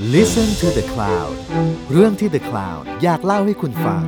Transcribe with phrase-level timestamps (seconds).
[0.00, 1.34] Listen to The Cloud
[1.92, 4.02] เรื่องที่ The Cloud อยากเล่าให้คุณฟัง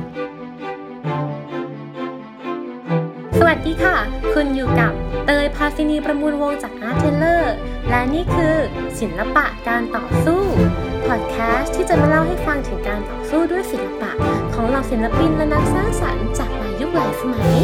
[3.39, 3.97] สวัสดีค่ะ
[4.33, 4.91] คุณอยู่กับ
[5.25, 7.55] เตย ภาสินีประมูลวงศ์ จาก Artteller
[7.89, 8.55] และนี่คือ
[8.99, 10.43] ศิลปะการต่อสู้
[11.07, 14.11] พอดแคสต์ที่จะมาเล่าให้ฟังถึงการต่อสู้ด้วยศิลปะ
[14.53, 17.55] ของเหล่าศิลปินและนักสร้างสรรค์จากหลายยุคหลายสมัย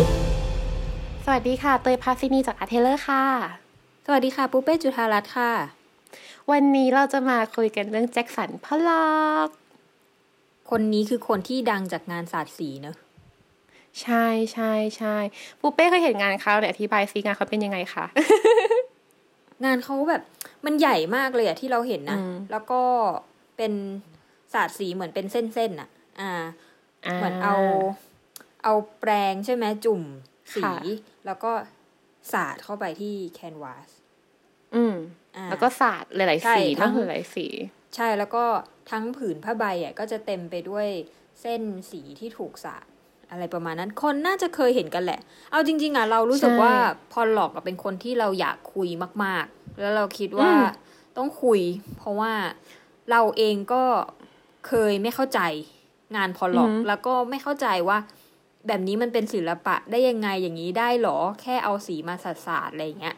[1.25, 3.23] สวัสดีค่ะ เตย ภาสินีจาก Artteller ค่ะ
[4.05, 5.76] สวัสดีค่ะ ปุ๊เป้จุธารัตน์ค่ะ
[6.51, 9.07] วันนี้เราจะมาคุยกันเรื่องแจ็คสันพลอ
[9.47, 9.49] ก
[10.69, 12.95] คนนี้คือคนที่ดังจากงานศาสตร์สีเนอะ
[14.01, 15.15] ใช่ใช่ใช่
[15.59, 18.05] ปูเป้เคยเห็นงานเขาเดี๋ยวอธิบายซิงานเขาเป็นยังไงคะ
[19.65, 20.23] งานเขาแบบ
[20.65, 22.81] มันใหญ่มากเลยอะที่เราเห็นนะอืมแล้วก็
[23.57, 23.73] เป็น
[24.53, 25.89] ศาสตร์สีเหมือนเป็นเส้นๆอะ
[26.19, 26.31] อ่า
[27.15, 27.55] เหมือนเอา
[28.63, 30.01] เอาแปรงใช่ไหมจุ่ม
[30.55, 30.75] สีค่ะ
[31.25, 31.51] แล้วก็
[32.31, 33.89] สาดเข้าไปที่แคนวาส
[34.75, 34.95] อืม
[35.26, 37.47] อ่า แล้วก็ศาสตร์หลายใช่ๆสีทั้ทั้งงหลายๆสี
[37.95, 38.43] ใช่แล้วก็
[38.91, 40.87] ทั้งผืนผ้าใบอะก็จะเต็มไปด้วย
[41.41, 42.85] เส้นสีที่ถูกสาด
[43.31, 45.19] อะไรประมาณนั้น คนน่าจะเคยเห็นกันแหละ
[45.51, 46.73] เอาจริง ๆอะเรารู้สึกใช่ว่า
[47.11, 48.89] พอหลอกอะเป็นคนที่เราอยากคุย
[49.23, 50.63] มาก ๆ แล้วเราคิดว่าอืม
[51.17, 51.61] ต้องคุย
[51.97, 52.33] เพราะว่า
[53.11, 53.83] เราเองก็
[54.67, 55.41] เคยไม่เข้าใจ
[56.15, 57.97] งานพอหลอกแล้วก็ไม่เข้าใจว่า
[58.67, 63.17] แบบนี้มันเป็นศิลปะได้ยังไงอย่างนี้ได้หรอ แค่เอาสีมาสาดๆอะไรอย่างเงี้ย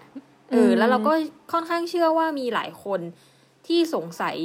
[0.51, 1.13] เออแล้วเราก็
[1.51, 3.01] ค่อนข้างเชื่อว่ามีหลายคน
[3.67, 4.35] ที่สงสัย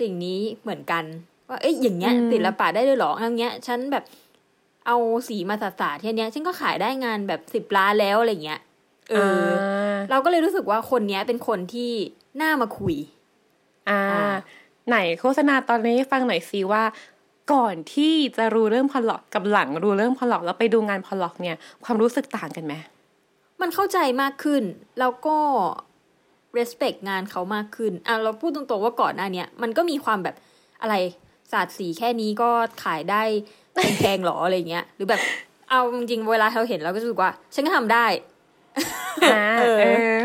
[0.00, 1.04] สิ่งนี้เหมือนกัน
[1.48, 4.04] ว่าเอ้ยอย่างเงี้ยอืมศิลปะได้ด้วยเหรออย่างเงี้ย ฉันแบบ
[4.86, 4.96] เอา
[5.28, 8.60] สีมาสาดๆแค่เนี้ยฉันก็ขายได้งานแบบสิบล้านแล้วอะไรเงี้ย
[9.10, 11.92] เอออาเราก็เลยรู้สึกว่าคนเนี้ยเป็นคนที่
[12.42, 12.96] น่ามาคุย
[13.88, 14.36] อ่าอ่า
[14.88, 16.82] ไหนโฆษณาตอนนี้ให้ฟังหน่อยสิว่า
[17.52, 22.74] ก่อนที่จะรู้เรื่องพอลล็อกกับหลังรู้เรื่องพอลล็อกแล้วไปดูงานพอลล็อกเนี่ย ความรู้สึกต่างกันไหม
[23.60, 24.62] มันเข้าใจมากขึ้น
[24.98, 25.36] แล้วก็
[26.58, 30.36] respect งานเขามากขึ้น อะเราพูดตรงๆว่าก่อนหน้าเนี้ยมันก็มีความแบบ
[30.82, 30.94] อะไร
[31.52, 32.50] ศาสตร์สีแค่นี้ก็
[32.84, 33.22] ขายได้
[33.74, 35.20] แพงๆหรออะไรเงี้ย หรือแบบ
[35.70, 38.06] เอาจริงๆเวลาเราเห็นเราก็รู้สึกว่า ฉันก็ทำได้
[39.32, 39.84] อ่าเออเอ
[40.14, 40.18] อ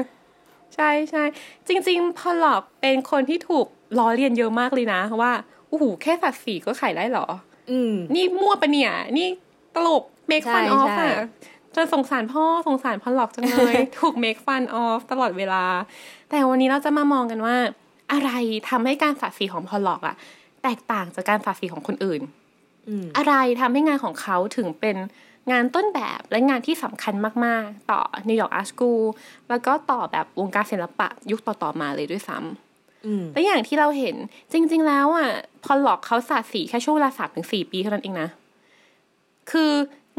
[0.76, 1.24] ใช่ใช่
[1.68, 3.66] จริง ๆ พอลล็อกเป็นคนที่ถูก
[4.00, 5.32] ล้อเลียนเยอะมากเลยนะว่า
[5.70, 7.26] โอ้โหแค่สัดสีก็ขายได้เหรอ
[7.72, 9.28] อืม นี่มั่วปะเนี่ย นี่
[9.76, 11.28] ตลก make ใช่ fun off ใช่อะ
[11.76, 15.64] จนสงสารพ่อสงสารพอลล็อกจังเลยถูก make fun off ตลอดเวลา
[16.30, 17.56] แต่วันนี้เราจะมามองกันว่า
[18.12, 18.30] อะไร
[18.70, 20.16] ทำให้การสัดสีของพอลล็อกอะ
[20.64, 22.22] แตกต่างจากการสัดสีของคนอื่น
[22.88, 24.98] อืมอะไรทำให้งานของเขาถึงเป็น
[25.52, 27.14] งานต้นแบบและงานที่สำคัญ
[27.46, 29.04] มาก ๆ ต่อ New York Art School
[29.50, 34.16] แล้วก็ต่อแบบวงการศิลปะยุคต่อ ๆ มาเลยด้วยซ้ำอืมและอย่างที่เราเห็น
[34.52, 35.30] จริง ๆ แล้วอะ
[35.64, 38.30] พอหลอกเขาสาดสีแค่ช่วงเวลาสามถึงสี่ปีเท่านั้นเองนะ
[39.52, 39.72] คือ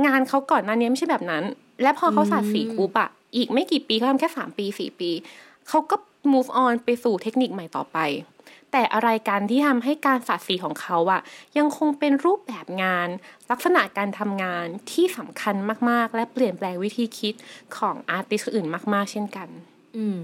[0.06, 1.44] งานเขาก่อนหน้านี้ไม่ใช่แบบนั้น
[1.82, 5.10] และพอเขาสาดสีปุ๊บอะอีกไม่กี่ปีเขาทำแค่สามปีสี่ปี
[5.68, 5.96] เขาก็
[6.32, 7.98] move on ไปสู่เทคนิคใหม่ต่อไป
[8.72, 11.20] แต่อะไรกันที่ทำให้การสาดสีของเขาอะ
[11.58, 13.08] ยังคงเป็นรูปแบบงาน
[13.50, 15.54] ลักษณะการทำงานที่สำคัญ
[15.90, 17.34] มากๆ และเปลี่ยนแปลงวิธีคิด
[17.76, 19.48] ของอาร์ติสต์อื่นมากๆ เช่นกัน
[19.96, 20.18] อืม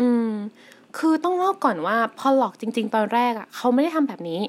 [0.00, 0.30] อืม
[0.98, 4.40] คือต้องเล่าก่อนว่าพอหลอกจริง ๆ ตอนแรกอะเขาไม่ได้ทำแบบนี้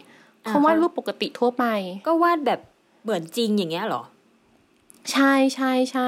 [0.45, 1.65] อ่าเขาวาดเขารูปปกติทั่วไป
[2.07, 2.59] ก็วาดแบบ
[3.03, 4.03] เหมือนจริงอย่างเงี้ยเหรอ
[5.11, 6.07] ใช่ใช่ใช่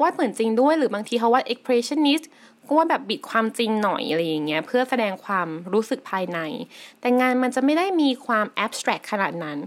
[0.00, 2.24] วาดเหมือนจริงด้วยหรือบางทีเขาวาด expressionist
[2.66, 6.38] ก็ว่าแบบบิดความจริงหน่อยอะไรอย่างเงี้ยเพื่อแสดงความรู้สึกภายใน
[7.00, 9.58] แต่งานมันจะไม่ได้มีความ abstract ขนาดนั้น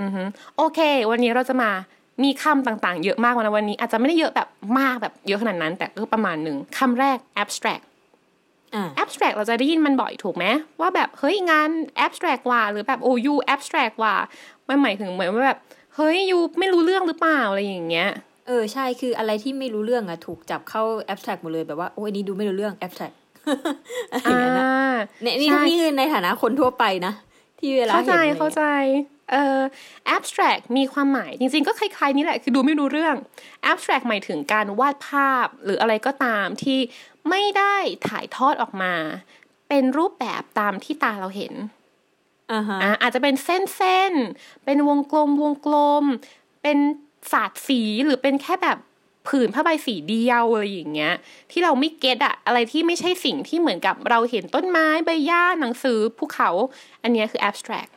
[0.00, 0.22] อือฮึ
[0.56, 0.78] โอเค
[1.10, 1.70] วันนี้เราจะมา
[2.24, 4.48] มีคำต่างๆ เยอะมากนะวันนี้ อาจจะไม่ได้เยอะแบบ
[4.78, 7.84] มากแบบเยอะขนาดนั้น แต่ก็ประมาณหนึ่งคำแรก abstract
[8.74, 10.46] อ่า abstract เราจะได้ยินมันบ่อยถูกไหม
[10.80, 11.70] ว่าแบบเฮ้ยงาน
[12.06, 14.16] abstract ว่ะหรือแบบโอ้ยู abstract ว่ะ
[14.68, 15.58] มันหมายถึงเหมือนว่าแบบ
[15.96, 18.10] เฮ้ยยูไม่รู้เรื่องหรือเปล่าอะไรอย่างเงี้ย
[18.48, 20.82] เออใช่คืออะไรที่ไม่รู้เรื่องอะถูกจับเข้า
[21.12, 23.16] abstract หมดเลยแบบว่าโอ้ยอันนี้ดูไม่รู้เรื่อง abstract
[24.12, 24.70] อะไรอย่างเงี้ยนะ
[25.22, 27.12] เนี่ยนี่ใช่นี่คือในฐานะคนทั่วไปนะ
[27.58, 28.62] ที่เวลาเข้าใจห็นอะไรเข้าใจ
[29.30, 29.60] เอ่อ
[30.16, 33.14] abstract มีความหมายจริงๆ ก็คล้ายๆ นี่แหละ คือดูไม่รู้เรื่อง
[33.70, 36.78] abstract หมายถึงการวาดภาพหรืออะไรก็ตามที่
[37.30, 37.74] ไม่ได้
[38.08, 38.94] ถ่ายทอดออกมา
[39.68, 41.54] เป็นรูปแบบตามที่ตาเราเห็น
[42.52, 46.04] อ่าฮะอะอาจจะเป็นเส้นๆเป็นวงกลมวงกลม
[46.62, 46.78] เป็น
[47.32, 48.78] สาดสีหรือเป็นแค่แบบ
[49.28, 51.14] ผืนผ้าใบสีเดียวอะไรอย่างเงี้ย
[51.50, 56.50] ที่เราไม่เก็ตอะอะไรที่ไม่ใช่สิ่งที่เหมือนกับเราเห็นต้นไม้ใบหญ้าหนังสือภูเขา
[57.02, 57.90] อันเนี้ยคือ abstract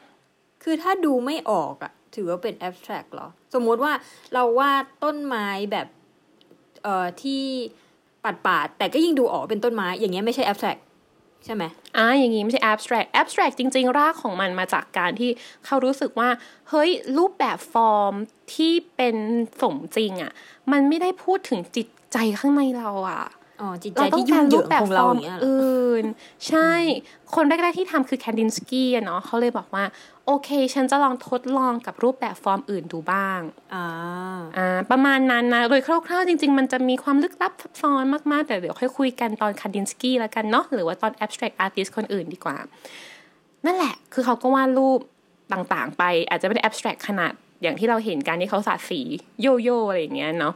[0.64, 3.94] คือถ้าดูไม่ออกอะถือว่าเป็น abstract เหรอ สมมุติว่า
[4.34, 5.88] เราวาดต้นไม้แบบ
[6.84, 7.44] เอ่อที่
[8.26, 10.82] ปัดปาดแต่ก็ยิ่งดูออกเป็นต้นไม้ อย่างเงี้ยไม่ใช่ abstract
[11.46, 11.64] ใช่ไหม
[11.98, 15.30] อ่าอย่างงี้ไม่ใช่ abstract abstract จริง ๆ รากของมันมาจากการที่
[15.66, 16.30] เขารู้สึกว่า
[16.70, 18.14] เฮ้ย รูปแบบฟอร์ม
[18.54, 19.16] ที่เป็น
[19.62, 20.32] สมจริงอะ่ะ
[20.72, 23.26] มันไม่ได้พูดถึงจิตใจข้างในเราอะ่ะ
[23.62, 25.48] อ๋อจิตใจที่ยุ่งเหยิงของเราอย่างเงี้ยเหรอองการรูปแบบฟอร์ม
[25.84, 26.06] อื่น
[26.48, 26.70] ใช่
[27.36, 29.84] คนแรกๆที่ทำคือแคนดินสกี้อะเนาะเขาเลยบอกว่า
[30.26, 33.40] โอเค ฉันจะลองทดลองกับรูปแบบฟอร์มอื่นดูบ้าง
[33.74, 33.86] อ่า
[34.58, 42.58] อ่าประมาณนั้นนะ โดยคร่าวๆจริง ๆ มันจะมีความลึกลับซับซ้อนมากๆ แต่เดี๋ยวค่อยคุยกันตอนแคนดินสกี้แล้วกันเนาะหรือว่าตอน abstract artist คนอื่นดีกว่า
[43.66, 45.00] นั่นแหละ คือเขาก็วาดรูป
[45.54, 49.02] ต่างๆ ไป อาจจะไม่ได้ abstract ขนาดอย่างที่เราเห็นกันที่เขาสาดสี
[49.42, 50.54] โยโย่อะไรอย่างเงี้ยเนาะ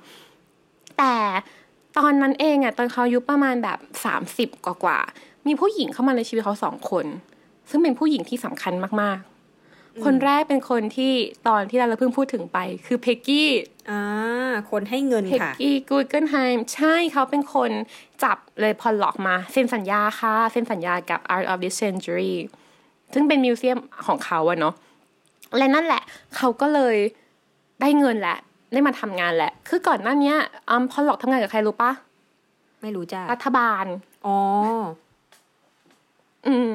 [0.97, 1.13] แต่
[1.97, 7.05] ตอนนั้นเองอะตอนเขาอายุประมาณแบบสามสิบกว่าๆมีผู้หญิงเข้ามาในชีวิตเขาสองคน
[7.69, 11.13] ซึ่งเป็นผู้หญิงที่สำคัญมากๆ คนแรกเป็นคนที่
[11.47, 12.57] ตอนที่เราเพิ่งพูดถึงไป
[12.87, 13.49] คือเพกกี้
[13.89, 14.01] อ่า
[14.71, 17.71] คนให้เงินเพกค่ะกี้กูเกิลไฮม์ใช่เขาเป็นคน
[18.23, 22.33] จับเลยพอหลอกมาเซ็นสัญญาค่ะเซ็นสัญญากับ Art of this Century
[23.13, 23.77] ซึ่งเป็นมิวเซียม
[24.07, 24.73] ของเขาอะเนาะ
[25.57, 26.01] และนั่นแหละ
[26.35, 26.95] เขาก็เลย
[27.81, 28.37] ได้เงินแหละ
[28.71, 30.37] ได้มาทำงานแหละ คือก่อนหน้าเนี้ย
[30.69, 31.91] อืมพอหลอกทำงานกับใครรู้ปะ
[32.81, 33.85] ไม่รู้จ้ารัฐบาล
[34.25, 34.37] อ๋อ
[36.47, 36.69] อืม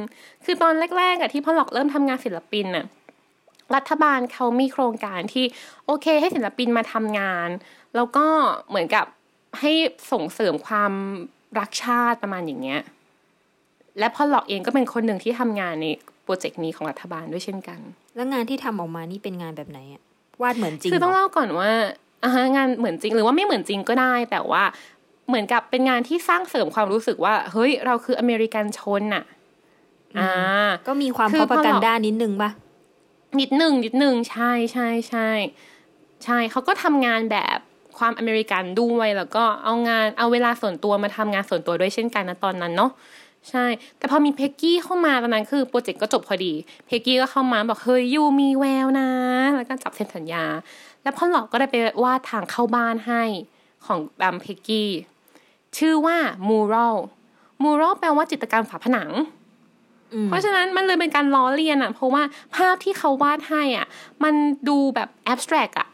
[0.45, 2.87] คือตอนแรกๆอะที่พ่อหลอกเริ่มทำงานศิลปินน่ะ
[3.75, 5.45] รัฐบาลเขามีโครงการที่
[5.87, 7.49] โอเค ให้ศิลปินมาทำงาน
[7.97, 8.27] แล้วก็
[8.69, 9.07] เหมือนกับ
[9.61, 9.73] ให้
[10.13, 10.93] ส่งเสริมความ
[11.59, 12.81] รักชาติประมาณอย่างเงี้ย
[13.99, 15.87] และพ่อหลอกเองก็เป็นคนหนึ่งที่ทำงานใน
[16.23, 17.81] โปรเจกต์นี้ของรัฐบาลด้วยเช่นกัน
[18.15, 20.03] แล้วงานที่ทำออกมานี่เป็นงานแบบไหนอะ
[20.43, 21.71] วาดเหมือนจริงคือต้องเหรอเล่าก่อนว่า
[22.25, 24.63] อ่าฮะงานเหมือนจริงหรือว่าไม่เหมือนจริงก็ได้ แต่ว่า
[25.29, 29.25] เหมือนกับเป็นงานที่สร้างเสริมความรู้สึกว่า เฮ้ย เราคืออเมริกันชนน่ะ
[30.19, 30.31] อ่า
[30.89, 32.51] ก็มีความคือพอประกันพอเราด้านนิดนึงปะ
[33.41, 35.29] นิดหนึ่งนิดหนึ่งใช่ใช่ใช่
[36.25, 37.59] ใช่เขาก็ทำงานแบบ
[37.99, 42.91] ความอเมริกันด้วยแล้วก็เอางานเอาเวลาส่วนตัวมาทำงานส่วนตัวด้วยเช่นกันนะตอนนั้นเนาะ
[43.51, 43.67] ใช่
[43.99, 46.53] แต่พอมีเพกกี้เข้ามาตอนนั้นคือโปรเจกต์ก็จบพอดี
[46.87, 49.11] เพกกี้ก็เข้ามาบอกเฮ้ยยูมีแววนะ
[49.57, 50.45] แล้วก็จับเซ็นสัญญา
[51.03, 53.23] แล้วพ่อหลอกก็ได้ไปวาดทางเข้าบ้านให้
[53.87, 54.91] ของบัมเพกกี้
[55.79, 56.17] ชื่อว่า
[56.49, 56.97] มูรัล
[57.63, 59.11] มูรัลแปลว่าจิตรกรรมฝาผนัง
[60.13, 62.23] อืมเพราะฉะนั้นมันเลยเป็นการล้อเลียนอะ เพราะว่า
[62.57, 63.87] ภาพที่เขาวาดให้อะ
[64.25, 64.35] มัน
[64.69, 65.89] ดูแบบแอบสแตรกอะ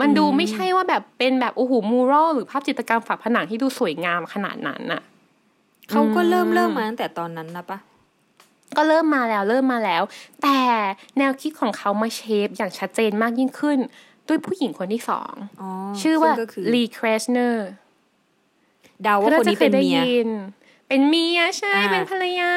[0.00, 5.02] มันดูไม่ใช่ว่าแบบเป็นแบบโอ้โหมูรัลหรือภาพจิตรกรรมฝาผนังที่ดูสวยงามขนาดนั้นอะ
[5.90, 7.78] เขาก็เริ่มอืมเริ่มมาตั้งแต่ตอนนั้นนะปะ
[8.76, 10.02] ก็เริ่มมาแล้วเริ่มมาแล้ว
[10.42, 10.58] แต่
[11.18, 13.78] แนวคิดของเขามาเชฟอย่างชัดเจนมากยิ่งขึ้น
[14.28, 15.68] ด้วยผู้หญิงคนที่สองอ๋อ
[16.00, 17.68] ชื่อว่าซึ่งก็คือลีครสเนอร์
[19.02, 20.28] เดาว่าคนนี้เป็นเมียน
[20.88, 22.54] เป็นเมียใช่อ่าเป็นภรรยา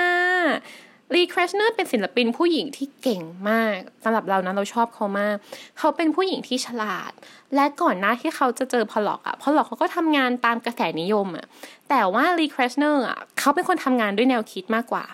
[1.15, 5.35] ลีคราสเนอร์เป็นศิลปินผู้หญิงที่เก่งมากสำหรับเรานะเราชอบเขามาก
[5.77, 7.11] เขาเป็นผู้หญิงที่ฉลาด
[7.55, 11.45] และก่อนหน้าที่เขาจะเจอพอลล็อกอะพอลล็อกเขาก็ทำงานตามกระแสนิยมอะ
[11.89, 15.05] แต่ว่าลีคราสเนอร์อะเขาเป็นคนทำงานด้วยแนวคิดมากกว่า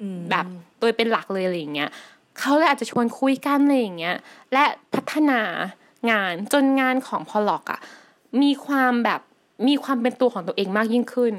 [0.00, 0.46] อืมแบบ
[0.80, 1.90] โดยเป็นหลักเลยอะไรอย่างเงี้ย
[2.38, 4.16] เขาเลยอาจจะชวนคุยกันอะไรอย่างเงี้ย
[4.52, 4.64] และ
[4.94, 5.40] พัฒนา
[6.10, 7.80] งานจนงานของพอลล็อกอะ
[8.42, 9.20] มีความแบบ
[9.68, 11.34] มีความเป็นตัวของตัวเองมากยิ่งขึ้น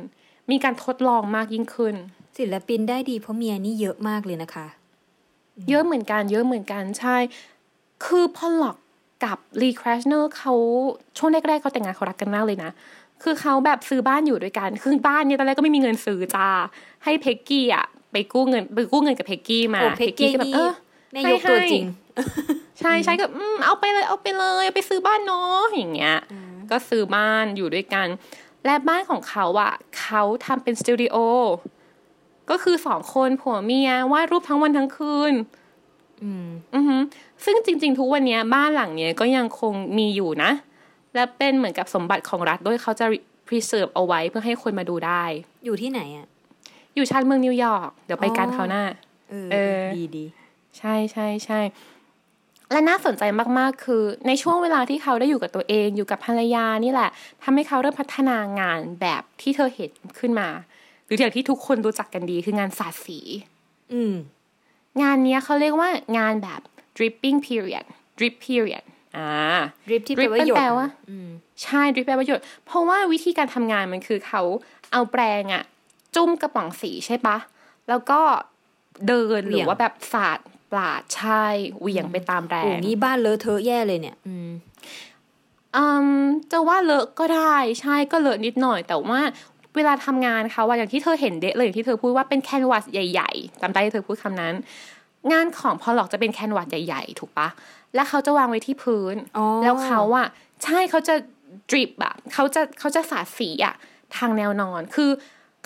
[0.52, 1.96] มีการทดลองมากยิ่งขึ้น
[2.38, 4.68] ศิลปินได้ดีเพราะเมียนี่เยอะมากเลยนะคะ
[5.70, 7.18] เยอะเหมือนกัน เยอะเหมือนกันใช่
[8.06, 8.78] คือพอลล็อก
[9.26, 10.54] กับรีครชเนอร์เขา
[11.18, 12.72] ช่วงแรกๆเขาแต่งงานเขารักกันมากเลยนะ
[13.24, 16.50] คือเขาแบบซื้อบ้านอยู่ด้วยกัน คือบ้านเนี่ยตอนแรกก็ไม่มีเงินซื้อจ้า
[17.04, 20.72] ให้เพกกี้อะไปกู้เงินไปกู้เงินกับเพกกี้มาโอ้เพกกี้ก็แบบนี่เออ
[21.14, 21.86] แม่ยกตัวจริง
[22.80, 26.16] ใช่ใช่ก็อืมเอาไปเลยเอาไปเลยเอาไปซื้อบ้านเนาะอย่างเงี้ย
[26.72, 28.08] ก็ซื้อบ้านอยู่ด้วยกัน
[28.66, 31.16] และบ้านของเขาอะเขาทำเป็นสตูดิโอ
[32.50, 35.34] ก็คือสองคนผัวเมียวาดรูปทั้งวันทั้งคืน
[36.24, 36.98] อืม อือฮึ
[37.46, 40.52] ซึ่งจริง ๆ ทุกวันเนี้ยบ้านหลังเนี้ยก็ยังคงมีอยู่นะ
[41.16, 43.06] และเป็นเหมือนกับสมบัติของรัฐด้วยเขาจะ
[43.48, 45.24] preserve เอาไว้เพื่อให้คนมาดูได้
[45.66, 46.28] อยู่ที่ไหนอะ
[46.96, 48.84] อยู่ชานเมืองนิวยอร์กเดี๋ยวไปกันอ๋อคราวหน้า
[49.30, 50.26] เออเออ ดีดี
[50.78, 51.60] ใช่ใช่ใช่
[52.72, 53.24] และน่าสนใจ
[53.58, 57.10] มากๆ คือในช่วงเวลาที่เขาได้อยู่กับตัวเองอยู่กับภรรยานี่แหละ
[57.44, 60.73] ทำให้เขาเริ่มพัฒนางานแบบที่เธอเห็นขึ้นมาห
[61.14, 63.20] รืออย่างที่ทุกคนรู้จักกันดีคืองานสาดสี
[63.94, 64.16] อืม
[65.02, 66.62] งานเนี้ยเขาเรียกว่างานแบบ
[66.98, 67.86] dripping period
[68.20, 68.84] drip period
[69.18, 69.32] อ่า
[69.88, 71.30] ดริปที่ drip แปลว่าหยดแปลว่าอืม
[71.64, 74.42] ใช่ดริปแปลว่าหยด เพราะว่าวิธีการทำงานมันคือเขา
[74.92, 75.64] เอาแปรงอะ
[76.16, 77.38] จุ่มกระป๋องสีใช่ปะ
[77.90, 78.20] แล้วก็
[79.08, 80.40] เดินเหหวี่รืยงอว่าแบบสาด
[80.72, 81.46] ปลาดใช่
[81.80, 84.52] เหวี่ยงไปตามแรโอ้งงี้บ้านเลอะเทอะแย่เลยเนี่ยอืม
[85.76, 86.08] อืม
[86.52, 89.20] จะว่าเลอะก็ได้ใช่ก็เลอะนิดหน่อย แต่ว่า
[89.76, 94.54] เวลาทำงานเขาว่าอย่างที่เธอเห็นเดะเลยอย่างที่เธอพูดว่าเป็นแคนวาสใหญ่ๆจำได้ที่เธอพูดคำนั้น
[95.32, 97.48] งานของพอลล็อกจะเป็นแคนวาสใหญ่ๆ ถูกปะ
[97.96, 100.28] แล้วเขาจะวางไว้ที่พื้นอ๋อแล้วเขาอะ
[100.64, 101.16] ใช่เขาจะ
[101.70, 103.76] ดริปอะเขาจะเขาจะสาดสีอะ
[104.18, 105.10] ทางแนวนอนคือ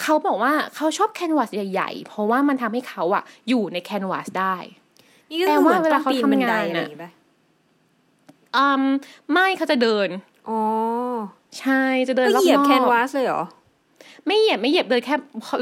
[0.02, 4.56] เขาบอกว่าเขาชอบแคนวาสใหญ่ๆ เพราะว่ามันทำให้เขาอะอยู่ในแคนวาสได้
[5.32, 7.12] นี่ก็แต่คือเหมือนว่าเวต้ลาองเขาปีนทำบันไดงานอะไรอน่ะย่างงี้ปะ
[8.58, 8.84] อืม
[9.32, 10.10] ไม่เขาจะเดิน
[10.50, 10.60] อ๋อ
[11.60, 13.44] ใช่จะเดินก็รอบๆเหยียบแคนวาสเลยเหรอ
[14.26, 15.16] ไม่เหยียบไม่เหยียบเดินแค่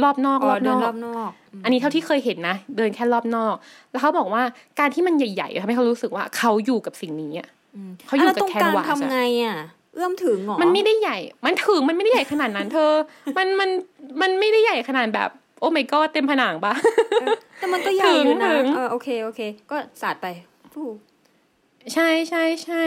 [0.03, 1.31] รอบนอกอ๋รออบเดินนอกรอบนอก
[1.63, 3.55] อันนี้เท่าที่เคยเห็นนะ เดินแค่รอบนอก
[3.91, 4.43] แล้วเขาบอกว่า
[4.79, 7.50] การที่มันใหญ่ๆทำให้เขารู้สึกว่าเขาอยู่กับสิ่งนี้อะ
[7.89, 9.57] มเขาอยู่แล้วกับตรงแคนกลางวาสทำไงอะ
[9.93, 12.91] เอื้อมถึงเหรอมันไม่ได้ใหญ่ มันถึงมันไม่ได้ใหญ่ขนาดนั้น เธอ
[13.38, 13.69] มันมัน
[14.21, 16.74] มันไม่ได้ใหญ่ขนาดแบบ โอ้ my god เต็มผนังปะ
[17.59, 20.27] แต่มันก็ใหญ่อยู่นะถึงเออโอเคโอเค ก็สาดไป
[20.74, 20.88] ฟู่
[21.93, 22.83] ใช่ใช่ใช่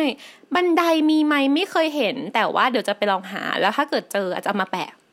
[0.54, 5.07] บันไดมีไหมไม่เคยเห็น แต่ว่าเดี๋ยวจะไปลองหา แล้วถ้าเกิดเจออาจจะเอามาแปะเ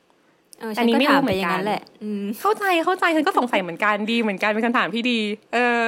[0.61, 5.19] อออัฉันนนี้ก็ไม่ถามรู้เหไปมือนอย่างกันนั้นแหละอืมเข้าใจเข้าใจฉันก็สงสัยเหมือนกันดีเหมือนกันเป็นคำถามที่ดี
[5.53, 5.83] เออ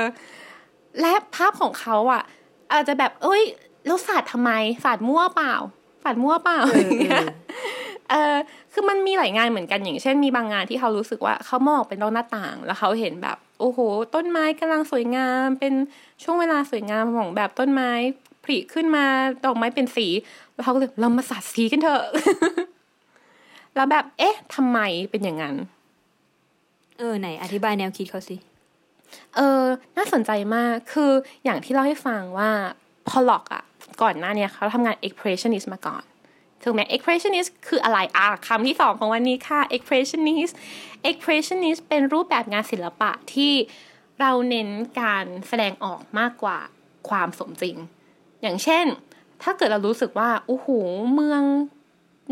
[1.01, 2.23] และภาพของเขาอะ
[2.71, 3.43] อาจจะแบบ เอ้ย
[3.85, 4.51] แล้วศาสตร์ทำไม
[4.83, 5.55] ศาสตร์มั่วเปล่า
[6.03, 7.27] ศาสตร์มั่วเปล่าเออเออ
[8.09, 8.35] เออ
[8.73, 13.79] คือมันมีหลายงานเหมือนกันอย่างเช่น มีบางงานที่เขารู้สึกว่าเขามองเป็นนอกหน้าต่าง แล้วเขาเห็นแบบ โอ้โห
[14.15, 15.73] ต้นไม้กำลังสวยงาม เป็น
[16.23, 17.91] ช่วงเวลาสวยงามของแบบต้นไม้
[18.43, 19.05] ผลิขึ้นมา
[19.45, 20.07] ดอกไม้เป็นสี
[20.53, 22.03] แล้วเขาก็เลยเรามาสาดสีกันเถอะ
[23.77, 24.79] แล้วแบบ เอ๊ะทำไม
[25.11, 25.55] เป็นอย่างนั้น
[26.97, 28.35] เออไหน อธิบายแนวคิดเขาสิ
[29.35, 29.61] เออ
[29.97, 31.11] น่าสนใจมากคือ
[31.43, 32.51] อย่างที่เล่าให้ฟังว่า
[33.07, 33.63] พอล็อกอะ
[34.01, 36.03] ก่อนหน้าเนี้เขาทำงาน expressionist มาก่อน
[36.63, 40.53] ถูกไหม expressionist คืออะไรอะคำที่สองของวันนี้ค่ะ expressionist
[41.09, 43.53] expressionist เป็นรูปแบบงานศิลปะที่
[44.19, 44.69] เราเน้น
[45.01, 46.57] การแสดงออกมากกว่า
[47.09, 47.77] ความสมจริง
[48.41, 48.85] อย่างเช่น
[49.43, 50.67] ถ้าเกิดเรารู้สึกว่าโอ้โห
[51.13, 51.43] เมือง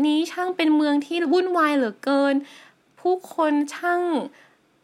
[0.06, 2.34] นี้ช่างเป็นเมืองที่วุ่นวายเหลือเกิน
[3.00, 4.02] ผู้คนช่าง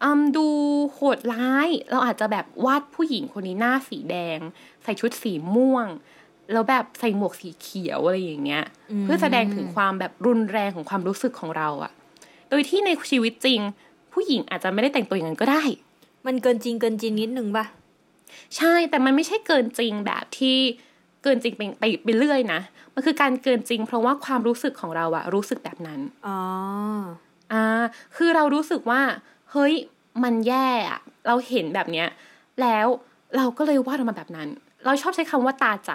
[0.03, 0.47] อืมดู
[0.93, 4.39] โหดร้าย เราอาจจะแบบวาดผู้หญิงคนนี้หน้าสีแดง
[4.83, 5.87] ใส่ชุดสีม่วง
[6.51, 11.91] แล้วแบบใส่หมวกสีเขียวอะไรอย่างเงี้ยอืมเพื่อแสดงถึงความแบบรุนแรงของความรู้สึกของเราอะ
[12.49, 13.59] โดยที่ในชีวิตจริง
[14.13, 15.63] ผู้หญิงอาจจะไม่ได้แต่งตัวอย่างนั้นก็ได้
[16.25, 17.65] มันเกินจริงเกินจริงนิดนึงป่ะ
[18.57, 20.57] ใช่แต่มันไม่ใช่เกินจริงแบบที่
[21.23, 22.59] เกินจริงไปไปไปเรื่อยนะ
[22.93, 26.39] มันคือการเกินจริง เพราะว่าความรู้สึกของเราอะรู้สึกแบบนั้นอ๋อ
[27.53, 27.83] อ่า
[28.15, 29.01] คือเรารู้สึกว่า
[29.51, 29.73] เฮ้ย
[30.23, 32.07] มันแย่อะเราเห็นแบบเนี้ย
[32.61, 32.87] แล้ว
[33.37, 34.49] เราก็เลยวาดออกมาแบบนั้น
[34.85, 35.91] เราชอบใช้คำว่าตาใจ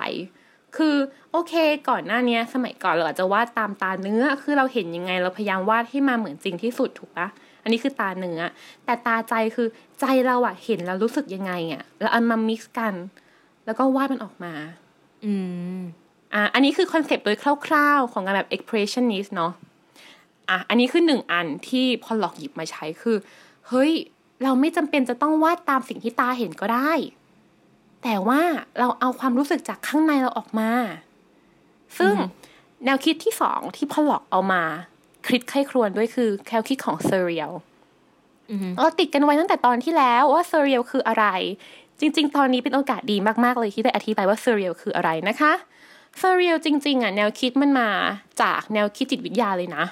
[0.76, 0.94] คือ
[1.32, 1.52] โอเค
[1.88, 7.28] ก่อนหน้าเนี้ยสมัยก่อนเราอาจจะวาดตามตาเนื้อ คือเราเห็นยังไง เราพยายามวาดให้มาเหมือนจริงที่สุดถูกปะ
[7.62, 8.40] อันนี้คือตาเนื้อ
[8.84, 9.68] แต่ตาใจคือ
[10.00, 12.94] ใจเราอะเห็นแล้วรู้สึกยังไงอะแล้วเอามา mix กัน
[13.66, 14.52] แล้วก็วาดมันออกมา
[15.24, 15.34] อื
[15.78, 15.80] ม
[16.34, 19.52] อะอันนี้คือคอนเซปต์โดยคร่าวๆ ของงานแบบ expressionist เนาะ
[20.50, 23.16] อะอันนี้คือหนึ่งอันที่พอหลอกหยิบมาใช้คือ
[23.68, 23.92] เฮ้ย
[24.42, 26.92] เราไม่จำเป็นจะต้องวาดตามสิ่งที่ตาเห็นก็ได้
[28.02, 28.42] แต่ว่า
[28.78, 30.70] เราเอาความรู้สึกจากข้างในเราออกมา
[31.98, 32.14] ซึ่ง
[32.84, 34.62] แนวคิดที่สองที่พอหลอกเอามา
[35.26, 37.52] คิดใคร่ครวญด้วยคือแนวคิดของ surreal
[38.50, 41.26] อือฮึเราติดกันไว้ตั้งแต่ตอนที่แล้วว่า surreal คืออะไร
[42.00, 45.52] จริง ๆ ตอนนี้เป็นโอกาสดีมาก ๆ เลยที่ได้อธิบายว่า surreal คืออะไรนะคะ
[46.18, 47.88] surreal จริง ๆ อะ แนวคิดมันมา
[48.42, 49.84] จากแนวคิดจิตวิทยาเลยนะ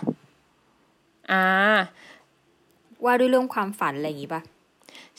[1.33, 1.45] อ่า
[3.05, 4.43] ว่าด้วยเรื่องความฝันอะไรอย่างงี้ป่ะ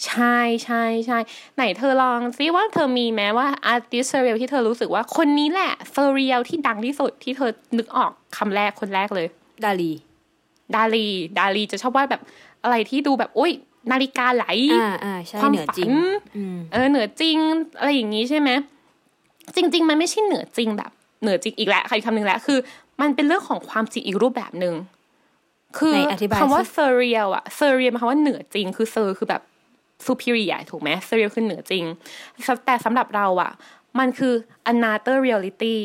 [0.05, 1.17] ใช่ใช่ใช่
[1.55, 9.27] ไหนเธอลองซิว่าเธอมีแม้ว่า artist surreal ที่เธอรู้สึกว่าคนนี้แหละ surreal ที่ดังที่สุดที่เธอนึกออกคำแรกคนแรกเลย
[9.65, 9.91] ดาลี
[10.75, 11.07] ดาลี
[11.39, 12.21] ดาลีจะชอบวาดแบบ
[12.63, 13.51] อะไรที่ดูแบบโอ้ย
[13.91, 15.91] นาฬิกาไหลอ่าอ่าใช่ความฝัน เหนือจริง
[16.35, 17.37] อืมเออเหนือจริง
[17.79, 18.49] อะไรอย่างนี้ใช่ไหม
[19.55, 20.91] จริง ๆ มันไม่ใช่เหนือจริงแบบ
[21.21, 22.59] เหนือจริงอีกแล้วใครคำหนึ่งแล้วคือ
[23.01, 24.75] มันเป็นเรื่องของความจริงอีกรูปแบบหนึ่ง
[25.77, 29.41] คือไหนอธิบายคำว่าสิ surreal อะ surreal หมายความว่าเหนือจริง คือ sur คือแบบ
[30.07, 31.83] superior ถูกไหม surreal คือเหนือจริง
[32.65, 33.51] แต่สำหรับเราอะ
[33.99, 34.33] มันคือ
[34.71, 35.77] another reality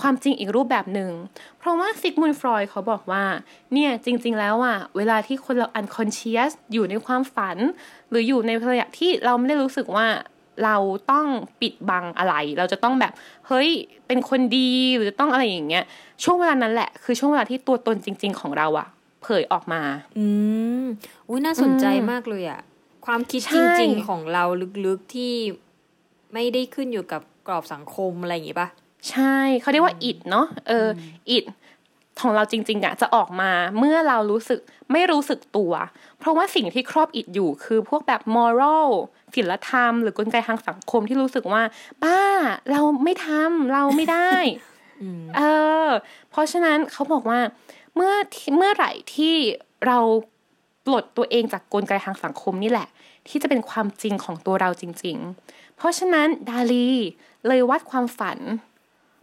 [0.00, 1.10] ความจริงอีกรูปแบบหนึ่ง
[1.58, 3.24] เพราะว่าซิกมุนฟรอยเขาบอกว่า
[3.72, 7.56] เนี่ยจริงๆแล้วอะเวลาที่คนเรา unconscious อยู่ในความฝัน
[8.10, 10.06] หรืออยู่ในภาวะที่เราไม่ได้รู้สึกว่า
[10.64, 10.76] เรา
[11.12, 11.26] ต้อง
[11.60, 13.12] ปิดบังอะไร เราจะต้องแบบ
[13.46, 13.70] เฮ้ย
[14.06, 15.84] เป็นคนดีหรือต้องอะไรอย่างเงี้ย
[16.22, 18.88] ช่วงเวลานั้นแหละ คือช่วงเวลาที่ตัวตนจริง ๆ ของเราอะ
[19.22, 19.82] เผยออกมา
[20.18, 20.24] อื
[20.82, 20.84] ม
[21.28, 22.60] อุ้ยน่าสนใจอืมมากเลยอะ
[23.06, 24.44] ความคิดใช่จริง ๆ ของเรา
[24.86, 25.32] ลึกๆที่
[26.34, 28.68] ไม่ได้ขึ้นอยู่กับกรอบสังคมอะไรอย่างงี้ป่ะ
[29.10, 31.44] ใช่เขาเรียกว่าอิดเนาะเออออิด
[32.20, 34.60] ของเราจริงๆอะจะออกมาเมื่อเรารู้สึก
[34.92, 35.72] ไม่รู้สึกตัว
[36.18, 38.88] เพราะว่าสิ่งที่ครอบอิดอยู่คือพวกแบบมอรัล
[39.34, 41.62] ศีลธรรม หรือกลไกทางสังคมที่รู้สึกว่า
[42.02, 42.20] บ้า
[42.70, 44.30] เราไม่ทำเราไม่ได้
[45.02, 45.40] อืมเอ
[45.84, 45.86] อ
[46.30, 47.40] เพราะฉะนั้นเขาบอกว่า
[47.94, 49.34] เมื่อที่เมื่อไหร่ที่
[49.86, 49.98] เรา
[50.86, 52.88] ปลดตัวเองจากกลไกทางสังคมนี่แหละ
[53.28, 56.90] ที่จะเป็นความจริงของตัวเราจริง ๆ เพราะฉะนั้นดาลี
[57.46, 58.38] เลยวัดความฝัน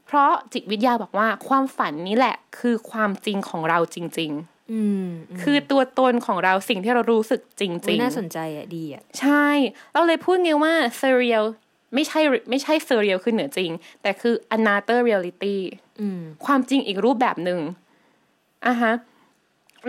[0.06, 4.32] เพราะจิตวิทยาบอกว่าความฝันนี้แหละคือความจริงของเราจริง
[4.74, 9.48] อืมๆคือตัวตนของเราสิ่งที่เรารู้สึกจอุ๊ริยงน่าสนใจอะดีอะๆใช่
[9.94, 11.46] เราเลยพูดไงว่า surreal
[11.94, 12.20] ไม่ใช่
[12.50, 15.58] ไม่ใช่ surreal คือเหนือจริง แต่คือ another reality
[16.02, 17.60] อืมความจริงอีกรูปแบบหนึ่ง
[18.68, 18.94] อะฮะ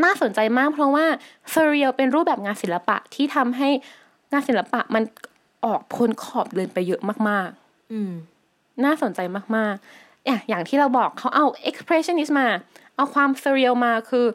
[0.05, 1.07] น่าสนใจมากเพราะว่า
[1.51, 3.69] surreal เป็นรูปแบบงานศิลปะที่ทำให้
[4.33, 5.03] งานศิลปะมัน
[5.65, 7.51] ออกพ้นขอบเดิมไปเยอะมาก
[7.93, 9.21] อืมๆน่าสนใจ
[9.57, 10.04] มากๆ
[10.49, 12.49] อย่างที่เราบอกเขาเอา expressionist มา
[12.97, 14.27] เอาความ surreal มาคือ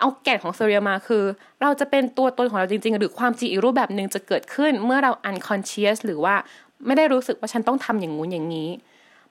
[0.00, 1.22] เอาแก่นของ surreal มาคือ
[1.62, 6.34] เราจะเป็นตัวตนของเราจริง ๆ หรือความจริงอีกรูปแบบหนึ่งจะเกิดขึ้นเมื่อเรา unconscious หรือว่า
[6.86, 8.68] ไม่ได้รู้สึกว่าฉันต้องทำอย่างงู้นอย่างนี้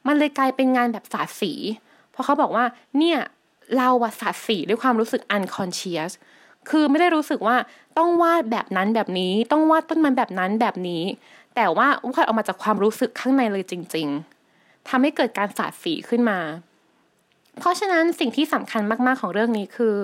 [0.07, 1.53] มันเลยกลายเป็นงานแบบสาดสี
[2.11, 2.65] เพราะเขาบอกว่า
[2.97, 3.19] เนี่ย
[3.77, 6.11] เราอะสาดสีด้วยความรู้สึก unconscious
[6.69, 7.55] คือไม่ได้รู้สึกว่า
[7.97, 11.03] ต้องวาดแบบนั้นแบบนี้ ต้องวาดต้นไม้แบบนั้นแบบนี้
[11.55, 14.32] แต่ว่าวาดออกมาจากความรู้สึกข้างในเลยจริง ๆ
[14.89, 16.39] ทำให้เกิดการสาดสีขึ้นมา
[17.59, 19.97] เพราะฉะนั้นสิ่งที่สำคัญมาก ๆ ของเรื่องนี้คือ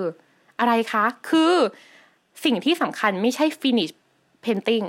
[0.58, 1.54] อะไรคะ คือ
[2.44, 3.92] สิ่งที่สำคัญไม่ใช่ finish
[4.44, 4.86] painting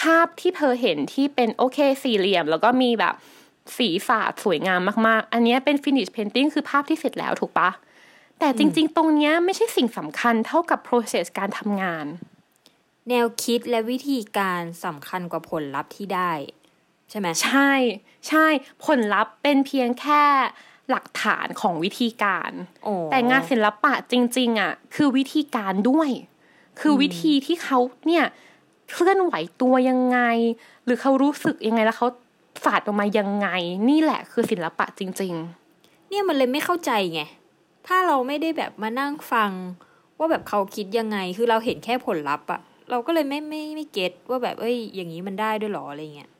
[0.00, 3.14] ภาพที่เธอเห็นที่เป็นโอเคสี่เหลี่ยม แล้วก็มีแบบ
[3.76, 7.70] สีสาดสวยงามมากๆ อันเนี้ยเป็น finish painting คือภาพที่เสร็จแล้วถูกปะ
[8.38, 12.06] แต่จริง ๆ ตรงเนี้ยไม่ใช่สิ่งสำคัญเท่ากับ process การทำงาน
[13.08, 16.32] แนวคิดและวิธีการสำคัญกว่าผลลัพธ์ที่ได้
[17.10, 17.72] ใช่ไหมใช่
[18.28, 18.46] ใช่
[18.84, 20.22] ผลลัพธ์เป็นเพียงแค่
[20.90, 22.52] หลักฐานของวิธีการ
[22.84, 26.10] โอ้แต่งานศิลปะจริง ๆอะคือวิธีการด้วย
[26.80, 28.24] คือวิธีที่เขาเนี่ย
[28.92, 30.18] เคลื่อนไหวตัวยังไง
[30.84, 32.08] หรือเขารู้สึกยังไงแล้วเขา
[32.64, 33.48] สาดออกมายังไง
[33.88, 35.34] นี่แหละคือศิลปะจริง
[36.08, 37.20] เนี่ยมันเลยไม่เข้าใจไง
[37.86, 39.50] ถ้าเราไม่ได้แบบมานั่งฟัง
[40.18, 46.39] ว่าแบบเขาคิดยังไง คือเราเห็นแค่ผลลัพธ์อะเราก็เลยไม่ไม่ไม่เก็ตว่าแบบเอ้ย อย่างนี้มันได้ด้วยเหรออะไรเงี้ยๆ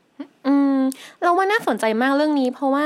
[1.21, 2.85] เราว่าน่าสนใจมากเรื่องนี้ เพราะว่า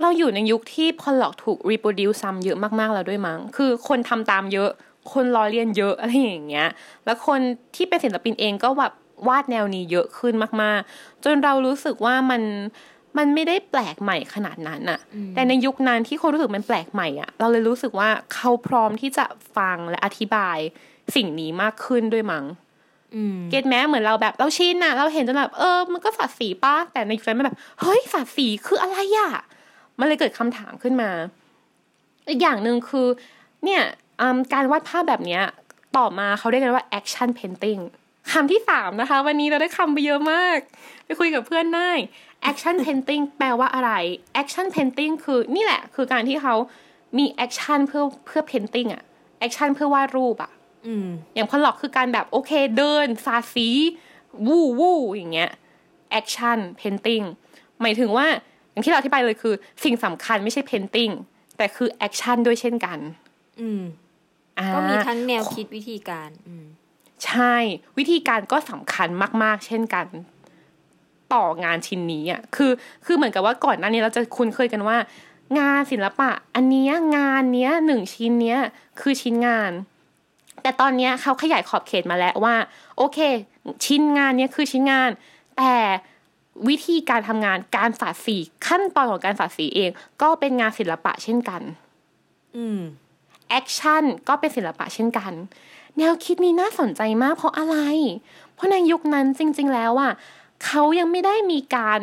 [0.00, 4.70] เราอยู่ในยุคที่พอลล็อกถูก reproduce ซ้ำเยอะมากๆแล้วด้วยมั้ง คือคนทำตามเยอะ
[5.12, 6.68] คนล้อเลียนเยอะอะไรอย่างเงี้ย
[7.04, 7.40] แล้วคน
[7.76, 8.92] ที่เป็นศิลปินเองก็แบบ
[9.28, 12.42] วาดแนวนี้เยอะขึ้นมากๆ จนเรารู้สึกว่ามัน
[13.18, 15.00] มันไม่ได้แปลกใหม่ขนาดนั้นอะ
[15.34, 19.24] แต่ในยุคนั้นที่คนรู้สึกมันแปลกใหม่อะเราเลยรู้สึกว่าเขาพร้อมที่จะ
[19.56, 20.58] ฟังและอธิบาย
[21.16, 22.62] สิ่งนี้มากขึ้นด้วยมั้งอืม
[23.50, 29.30] เก็ตแม้เหมือนเราแบบเราชินอะเราเห็นจนแบบเออมันก็สาดสีป้าแต่ในใจมันแบบเฮ้ยสาดสีคืออะไรอะ
[29.98, 31.10] มันเลยเกิดคำถามขึ้นมา
[32.28, 33.06] อีกอย่างหนึ่งคือ
[33.64, 33.82] เนี่ย
[34.52, 35.42] การวาดภาพแบบเนี้ย
[35.96, 37.82] ต่อมาเขาเรียกกันว่า action painting
[38.32, 40.58] คำที่สามนะคะ วันนี้เราได้คำไปเยอะมาก
[41.04, 41.90] ไปคุยกับเพื่อนได้
[42.50, 43.92] action painting แปลว่าอะไร
[44.42, 46.54] action painting คือนี่แหละ คือการที่เขา
[47.18, 49.02] มี action เพื่อเพื่อ painting อะ
[49.46, 50.52] action เพื่อวาดรูปอะ
[50.86, 53.68] อืมอย่างพอลล็อกคือการแบบโอเคเดินสาดสี
[54.46, 55.50] วู้วู้อย่างเงี้ย
[56.10, 57.22] action painting
[57.80, 58.26] หมายถึงว่า
[58.70, 61.10] อย่างที่เราอธิบายเลยคือ สิ่งสำคัญไม่ใช่เพนติง
[61.56, 62.98] แต่คือแอคชั่นด้วยเช่นกัน
[63.60, 63.82] อืม
[64.58, 66.64] อ่าก็มีทั้งแนวคิดวิธีการอืม
[67.26, 67.54] ใช่
[67.98, 69.08] วิธีการก็สำคัญ
[69.42, 70.06] มาก ๆ เช่นกัน
[71.34, 72.72] ต่องานชิ้นนี้อะคือ
[73.04, 74.96] คือเหมือนกับว่าก่อนหน้านี้เราจะคุ้นเคยกันว่า
[75.58, 78.60] งานศิลปะ อันเนี้ยงานเนี้ยหนึ่งชิ้นเนี้ย
[79.00, 79.72] คือชิ้นงาน
[80.64, 82.54] แต่ตอนเนี้ยเขาขยายขอบเขตมาแล้วว่า
[82.96, 83.18] โอเค
[83.84, 85.10] ชิ้นงานเนี้ยคือชิ้นงาน
[85.58, 85.74] แต่
[86.68, 89.90] วิธีการทำงานการสาดสีขั้นตอนของการสาดสีเอง
[90.22, 91.62] ก็เป็นงานศิลปะเช่นกัน
[92.56, 92.80] อืม
[93.48, 95.32] action ก็เป็นศิลปะเช่นกัน
[95.98, 97.76] แนวคิดนี้น่าสนใจมากเพราะอะไร
[98.54, 100.12] เพราะในยุคนั้นจริง ๆ แล้วอะ
[100.64, 102.00] เขายังไม่ได้มีการ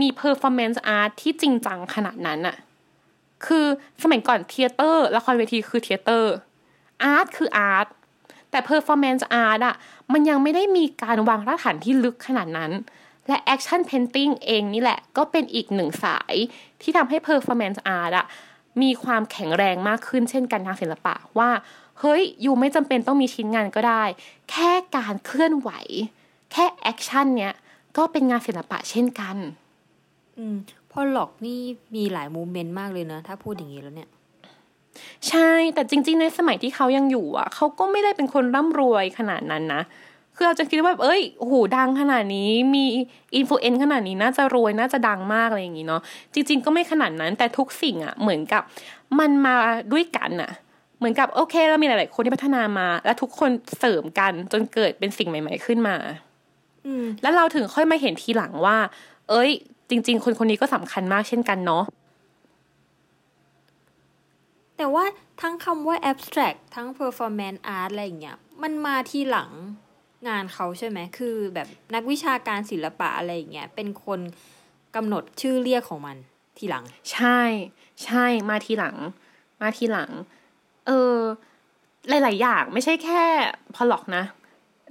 [0.00, 2.56] มี performance art ที่จริงจังขนาดนั้นอะ
[3.46, 3.66] คือ
[4.02, 6.34] สมัยก่อน theater ละครเวทีคือ theater
[7.02, 7.86] art คือ art
[8.52, 9.76] แต่ performance art อะ
[10.12, 12.72] มันยังไม่ได้มีการวางรากฐานที่ลึกขนาดนั้น
[13.28, 16.34] และ action painting เองนี่แหละ ก็เป็นอีกหนึ่งสาย
[16.80, 18.26] ที่ทำให้ performance art อะ
[18.82, 21.50] มีความแข็งแรงมากขึ้นเช่นกันทางศิลปะว่า
[22.00, 24.04] เฮ้ย you ไม่จำเป็นต้องมีชิ้นงานก็ได้
[24.50, 25.70] แค่การเคลื่อนไหว
[26.52, 27.54] แค่ action เนี้ย
[27.96, 29.36] ก็เป็นงานศิลปะเช่นกัน
[30.38, 30.56] อืม
[30.90, 31.58] พอลล็อกนี่
[31.94, 34.10] มีหลาย movement มากเลยนะ ถ้าพูดอย่างนี้แล้วเนี่ย
[35.28, 39.82] ใช่ แต่จริง ๆ ในสมัยที่เขายังอยู่อะ เขาก็ไม่ได้เป็นคนร่ำรวยขนาดนั้นนะ
[40.36, 42.84] คือเราจะคิดว่าแบบเอ้ยโอ้โหดังขนาดนี้ มี
[43.36, 46.02] influence ขนาดนี้น่าจะรวยน่าจะดังมากอะไรอย่างนี้เนาะ
[46.34, 48.62] จริง ๆ ก็ไม่ขนาดนั้น แต่ทุกสิ่งอะ เหมือนกับ
[49.18, 49.54] มันมา
[49.92, 50.52] ด้วยกันอะ
[50.98, 55.96] เหมือนกับโอเคเรามีหลาย ๆ คนที่พัฒนามา และทุกคนเสริมกันจนเกิดเป็นสิ่งใหม่ ๆ ขึ้นมา
[56.86, 58.76] อืมแล้วเราถึงค่อยมาเห็นทีหลังว่า
[59.30, 59.50] เอ้ย
[59.90, 61.84] จริง ๆ คนคนนี้ก็สำคัญมากเช่นกันเนาะ
[64.82, 65.06] แต่ว่า
[65.42, 69.50] ทั้งคำว่า abstract ทั้ง performance art อะไรอย่างเงี้ยมันมาทีหลัง
[70.28, 74.20] งานเขาใช่ไหม คือแบบนักวิชาการศิลปะอะไรอย่างเงี้ย เป็นคน
[74.96, 76.16] กำหนดชื่อเรียกของมัน
[76.58, 77.40] ทีหลัง ใช่
[78.04, 78.96] ใช่มาทีหลัง
[79.60, 80.10] มาทีหลัง
[80.86, 81.16] เออ
[82.08, 83.22] หลาย ๆ อย่างไม่ใช่แค่
[83.74, 84.24] พอหลอกนะ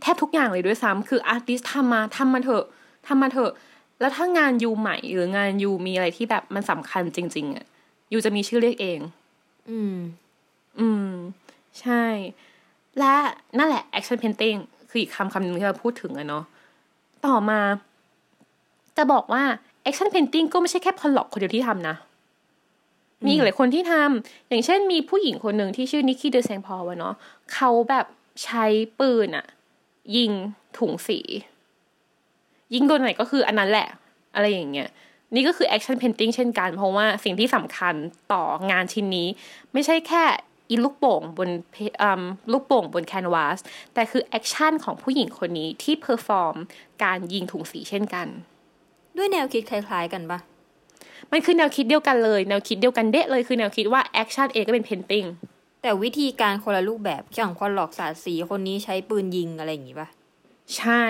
[0.02, 2.66] แทบทุกอย่างเลยด้วยซ้ำคืออาร์ติสทำมาทำมาเถอะ
[3.08, 3.52] ทำมาเถอะ
[4.00, 7.66] แล้วถ้างานยูใหม่หรืองานยูมีอะไรที่แบบมันสำคัญจริง ๆอะ
[8.14, 9.02] ยูจะมีชื่อเรียกเอง
[9.70, 9.96] อืม
[10.80, 11.12] อืม
[11.82, 12.04] ใช่
[13.00, 13.14] และ
[13.58, 14.58] นั่นแหละ action painting
[14.90, 16.44] คืออีกคำคำหนึ่งที่เราพูดถึงอะเนาะ
[17.26, 17.60] ต่อมา
[18.98, 19.44] จะบอกว่า
[19.86, 21.96] action painting ก็ไม่ใช่แค่พอลล็อกคนเดียวที่ทำนะ
[23.26, 27.14] มีอีกหลายคนที่ทำอย่างเช่นมีผู้หญิงคนหนึ่งที่ชื่อนิกกี้เดอแซงพอวะเนาะ
[27.54, 28.06] เขาแบบ
[28.44, 28.66] ใช้
[29.00, 29.46] ปืนอะ
[30.16, 30.32] ยิง
[30.78, 31.20] ถุงสี
[32.74, 33.88] ยิงโดนไหนก็คืออันนั้นแหละ
[34.36, 34.90] อะไรอย่างเงี้ย
[35.36, 37.96] นี่ก็คือ action painting เช่นกัน เพราะว่าสิ่งที่สำคัญ
[38.34, 39.28] ต่องานชิ้นนี้
[39.74, 40.24] ไม่ใช่แค่
[40.70, 43.60] อีลูกโป่งบนเพอืมลูกโป่งบน canvas
[43.94, 46.56] แต่คือ action ของผู้หญิงคนนี้ที่ perform
[47.04, 48.28] การยิงถุงสีเช่นกัน
[49.18, 50.40] ด้วยแนวคิดคล้ายๆกันปะ
[51.32, 55.26] มันคือแนวคิดเดียวกันเลย แนวคิดเดียวกันเดะเลยคือแนวคิดว่า action เองก็เป็น painting
[55.82, 60.08] แต่วิธีการคนละรูปแบบอย่างพอลล็อกสาดสีคนนี้ใช้ปืนยิงอะไรอย่างงี้ปะ
[60.78, 61.04] ใช่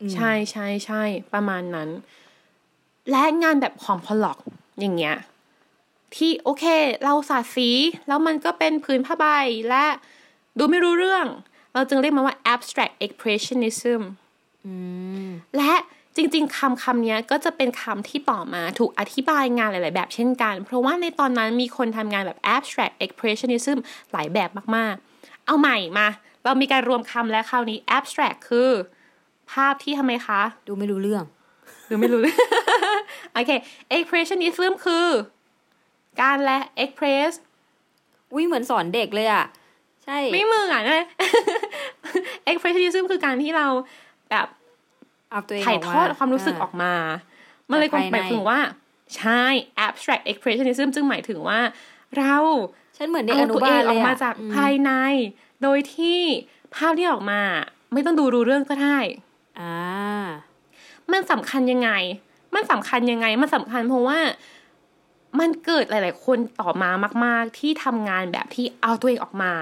[0.00, 1.02] อืมใช่ใช่ใช่
[1.34, 1.88] ประมาณนั้น
[3.10, 4.38] และงานแบบของพอลล็อก
[4.80, 5.16] อย่างเงี้ย
[6.14, 6.64] ที่โอเค
[7.04, 7.70] เราสาดสี
[8.08, 9.26] แล้วมันก็เป็นพื้นผ้าใบ
[9.68, 9.84] และ
[10.58, 11.26] ดูไม่รู้เรื่อง
[11.74, 14.00] เราจึงเรียกมันว่า abstract expressionism
[14.64, 14.72] อื
[15.26, 15.72] มและ
[16.16, 23.78] จริงๆคำคำนี้ก็จะเป็นคำที่ต่อมาถูกอธิบายงานหลาย ๆ แบบเช่นกัน เพราะว่าในตอนนั้นมีคนทำงานแบบ abstract expressionism
[24.12, 26.08] หลายแบบมากๆ เอาใหม่มา
[26.44, 28.70] เรามีการรวมคำและคราวนี้ abstract คือ
[29.52, 31.24] ภาพที่ทำไมคะ ดูไม่รู้เรื่อง
[31.86, 32.20] หรือไม่รู้
[33.32, 33.50] โอเค
[33.96, 35.08] expressionism คือ
[36.20, 37.30] การและ express
[38.36, 39.44] วิเหมือนสอนเด็กเลยอะ
[40.04, 41.04] ใช่ ไม่เหมือนเลย
[42.50, 43.66] expressionism คือการที่เรา
[44.30, 44.46] แบบ
[45.30, 46.94] เอาตัวเองถ่ายทอดกความรู้สึกออกมา
[47.70, 48.60] มันเลยจากภายในหมายถึงว่า
[49.16, 49.42] ใช่
[49.86, 51.60] abstract expressionism จึงหมายถึงว่า
[52.18, 52.36] เรา
[52.96, 54.90] ฉันเหมือนเด็กเอาอนุตัวบาเอลงเลออยกมาอะจากอืมภายใน
[55.62, 56.20] โดยที่
[56.74, 57.40] ภาพที่ออกมา
[57.92, 58.98] ไม่ต้องดูรู้เรื่องก็ได้
[59.60, 59.74] อ่า
[61.12, 61.90] มันสำคัญยังไง
[62.54, 64.18] มันสำคัญยังไง มันสำคัญเพราะว่า
[65.40, 66.90] มันเกิดหลาย ๆ คนต่อมา
[67.24, 69.52] มาก ๆ ที่ทำงานแบบที่เอาตัวเองออกมา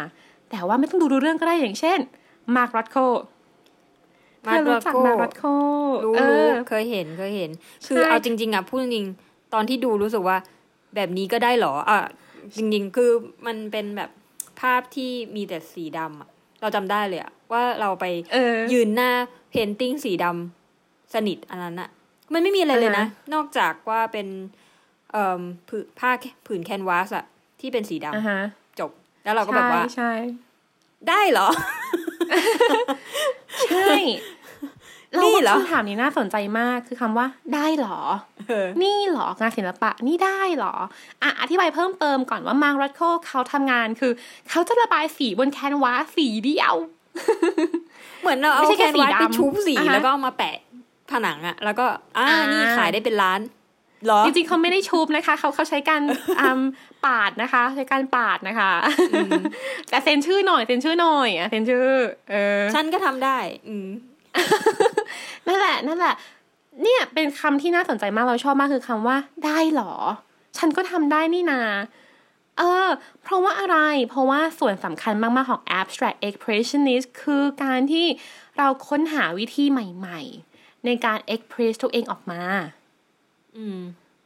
[0.50, 1.98] แต่ว่าไม่ต้องดูรู้เรื่องก็ได้อย่างเช่น
[2.56, 2.96] มาร์ครอตโค
[4.46, 5.44] มาร์ครู้จัก Rothko มาร์ครอตโค
[6.04, 7.50] รู้เอรู้อเคยเห็นเคยเห็น
[7.86, 10.36] คือใช่เอาจริง ๆ อะพูดจริงๆตอนที่ดูรู้สึกว่า
[10.94, 12.00] แบบนี้ก็ได้เหรออะ
[12.56, 13.10] จริง ๆ คือ
[13.46, 14.10] มันเป็นแบบ
[14.60, 16.28] ภาพที่มีแต่สีดำอะ
[16.60, 19.10] เราจำได้เลยอะว่าเราไปเออยืนหน้า
[19.50, 21.90] เพนติ้งสีดำสนิทอันนั้นอะ
[22.32, 24.26] มันไม่มีอะไรเลยนะอ่าฮะนอกจากว่าเป็น
[25.12, 26.10] เอ่อผืนผ้า
[26.46, 27.24] ผืนแคนวาสอะ
[27.60, 28.40] ที่เป็นสีดำอ่าฮะ
[28.80, 28.90] จบ
[29.24, 30.12] แล้วเราก็แบบว่าใช่ใช่
[31.08, 31.48] ได้เหรอ
[33.70, 33.94] ใช่
[35.12, 37.98] เรานี่ว่าเหรอคำถามนี้น่าสนใจมากคือคำว่า ได้เหรอ
[38.48, 40.74] เออนี่เหรองานศิลปะนี่ได้เหรอ
[41.22, 44.12] อะอธิบายเพิ่มเติมก่อนว่ามาร์รัตโคเขาทำงานคือ
[44.50, 46.74] เขาจะระบายสีบนแคนวาสสีเดียว
[48.20, 50.56] เหมือนเราเอาไม่ใช่แคแค่นสีวาสไปดำชุบสีอ่าฮะแล้วก็เอามาแปะ
[51.10, 51.86] ผนังอะแล้วก็
[52.18, 53.40] อ่าอ่านี่นี่ขายได้เป็นล้าน
[54.04, 56.02] เหรอจริงๆเขาไม่ได้ชุบนะคะเขาเขาใช้การ
[56.40, 56.60] อืม
[57.06, 58.72] ปาดนะคะ ใช้การปาดนะคะ
[59.90, 61.88] แต่เซ็นชื่อหน่อยเซ็นชื่อหน่อยอะเซ็นชื่อ
[62.30, 63.38] เออฉันก็ทำได้
[63.68, 63.88] อืม
[65.46, 66.14] นั่นแหละนั่นแหละ
[66.82, 69.16] เนี่ยเป็นคำที่น่าสนใจมากเราชอบมากคือคำว่า
[69.46, 69.94] ได้เหรอ
[70.58, 71.62] ฉันก็ทำได้นี่นา
[72.58, 72.88] เออ
[73.22, 78.06] เพราะว่าอะไร เพราะว่าส่วนสำคัญมาก ๆ ของ abstract expressionist คือการที่
[78.58, 82.42] เราค้นหาวิธีใหม่ ๆ ในการ express ตัวเองออกมา
[83.56, 83.80] อืม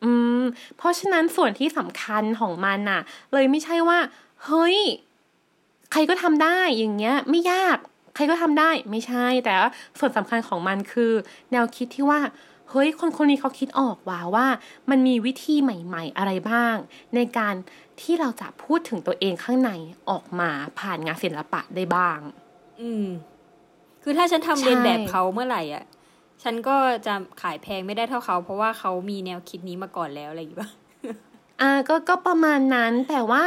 [0.05, 0.43] อืม
[0.77, 3.01] เพราะฉะนั้นส่วนที่สำคัญของมันน่ะ
[3.33, 3.99] เลยไม่ใช่ว่า
[4.45, 4.79] เฮ้ย
[5.93, 7.79] ใครก็ทำได้อย่างเงี้ย ไม่ยาก
[8.15, 11.13] ใครก็ทำได้ไม่ใช่ แต่ว่าส่วนสำคัญของมันคือ
[11.53, 12.21] แนวคิดที่ว่า
[12.71, 14.47] เฮ้ยคนคนนี้เขาคิดออกว่าว่า
[14.91, 16.77] มันมีวิธีใหม่ ๆ อะไรบ้าง
[17.15, 17.55] ในการ
[18.01, 19.71] ที่เราจะพูดถึงตัวเองข้างใน
[20.11, 22.19] ออกมาผ่านงานศิลปะได้บ้าง
[22.81, 23.07] อืม
[24.03, 25.85] คือถ้าฉันทำใช่เรียนแบบเขาเมื่อไหร่อะ
[26.43, 26.77] ฉันก็
[27.07, 30.71] จะขายแพงไม่ได้เท่าเขา เพราะว่าเขามีแนวคิดนี้มาก่อนแล้วอะไรอย่างเงี้ย
[31.61, 33.43] อ่าก็ก็ประมาณนั้นแต่ว่า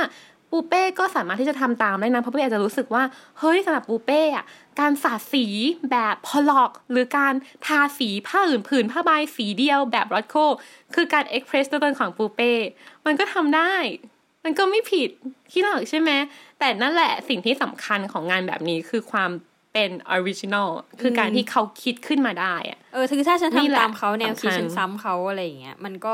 [0.49, 3.03] ปูเป้ก็สามารถที่จะทำตามได้นะเพราะปูเป้อาจจะรู้สึกว่า
[3.39, 4.45] เฮ้ยสำหรับปูเป้อะ
[4.79, 5.45] การสาดสี
[5.91, 7.33] แบบพอลอก หรือการ
[7.65, 10.35] ทาสีผ้าอื่นผืนผ้าใบสีเดียวแบบรอดโค
[10.95, 12.51] คือการเอ็กเพรสตัวตนของปูเป้
[13.05, 13.73] มันก็ทำได้
[14.43, 15.09] มันก็ไม่ผิด
[15.51, 16.11] คิดหรอกใช่ไหม
[16.59, 19.31] แต่นั่นแหละสิ่งที่สำคัญของงานแบบนี้คือความ
[19.73, 20.69] เป็น original
[21.01, 26.13] คือการที่เขาคิดขึ้นมาได้อะเออคือนี่แหละแนวคิดสำคัญ ถ้าฉันทำตามเขา ฉันซ้ำเขาอะไรอย่างเงี้ยมันก็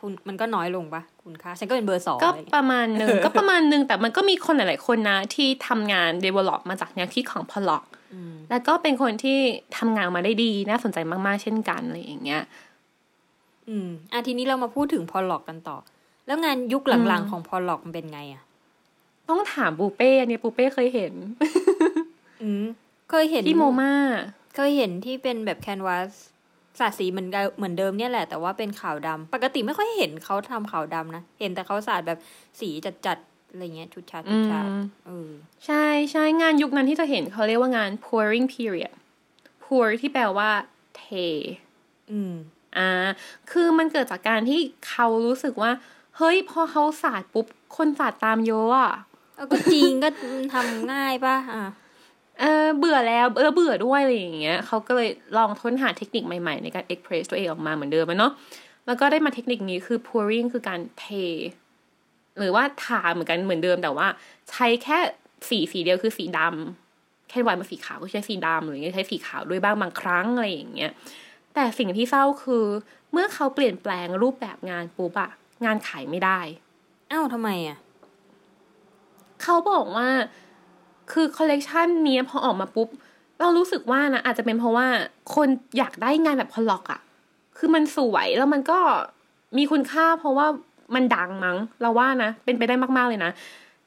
[0.00, 9.38] คุณมันก็น้อยลงปะคุณค่าฉันก็เป็นเบอร์สองก็อะไรอย่างปเงี้ย ประมาณหนึ่งก็ประมาณหนึ่งแต่มันก็มีคนหลาย ๆ คนนะ ที่ทำงาน develop มาจากแนวคิดของพอล o อกอืมแล้วก็เป็นคนที่
[9.78, 12.42] ทำงานออกมาได้ดีน่าสนใจมาก ๆ เช่นกันอะไรอย่างเงี้ย
[13.68, 15.76] อืมอะทีนี้เรามาพูดถึงพอลล็อกกันต่อ
[16.26, 18.42] แล้วงานยุคหลังอืมๆของพอลล็อกมันเป็นไงอะ
[19.28, 21.12] ต้องถามปูเป้อันนี้ปูเป้เคยเห็น
[22.42, 22.64] อืม
[23.10, 23.92] เคยเห็นที่โมมา
[24.56, 26.10] เคยเห็นที่เป็นแบบแคนวาส
[26.78, 32.18] สาดสีเหมือนกันเหมือนเดิมเนี่ยแหละ แต่ว่าเป็นขาวดำปกติไม่ค่อยเห็นเขาทำขาวดำนะ เห็นแต่เขาสาดแบบ
[32.60, 32.68] สี
[33.06, 33.18] จัด
[33.50, 35.30] อะไรเงี้ยชุดชาชุดชาอืมเออ
[35.66, 38.94] ใช่ใช่งานยุคนั้นที่จะเห็นเขาเรียกว่างาน pouring period
[39.64, 40.50] pour ที่แปลว่า
[40.96, 41.04] เท
[42.10, 42.34] อืม
[42.76, 42.90] อ่า
[43.50, 45.72] คือมันเกิดจากการที่เขารู้สึกว่า
[46.16, 47.46] เฮ้ย พอเขาสาดปุ๊บ
[47.76, 48.92] คนสาดตามเยอะอะ
[49.34, 50.08] เอาก็จริงก็
[50.52, 51.62] ทำง่ายป่ะอะ
[52.40, 58.32] เออเบื่อแล้วเออเบื่อด้วยอะไรอย่างเงี้ยเขาก็เลยลองค้นหาเทคนิคใหม่ๆ ในการ express ตัวเองออกมาเหมือนเดิมอะเนาะ
[58.86, 61.06] แล้วก็ได้มาเทคนิคนี้คือ pouring คือการเท
[62.38, 64.06] หรือว่าทาเหมือนกันเหมือนเดิมแต่ว่า
[64.50, 64.98] ใช้แค่
[65.48, 70.90] สีสีเดียวคือสีดำแค่วายมาสีขาวก็ใช้สีดำหรืออย่างเงี้ยใช้สีขาวด้วยบ้างบางครั้งอะไรอย่างเงี้ย
[71.54, 72.64] แต่สิ่งที่เศร้าคือ
[73.12, 75.30] เมื่อเขาเปลี่ยนแปลงรูปแบบงานปุ๊บอะ
[75.64, 76.40] งานขายไม่ได้
[77.10, 77.78] อ้าวทำไมอะ
[79.42, 80.08] เขาบอกว่า
[81.12, 82.88] คือคอลเลกชันนี้พอออกมาปุ๊บ
[83.40, 84.86] เรารู้สึกว่านะอาจจะเป็นเพราะว่า
[85.34, 87.00] คนอยากได้งานแบบพอลล็อกอะ
[87.58, 88.78] คือมันสวยแล้วมันก็
[89.56, 90.46] มีคุณค่าเพราะว่า
[90.94, 93.30] มันดังมั้งเราว่านะ เป็นไปได้มากๆเลยนะ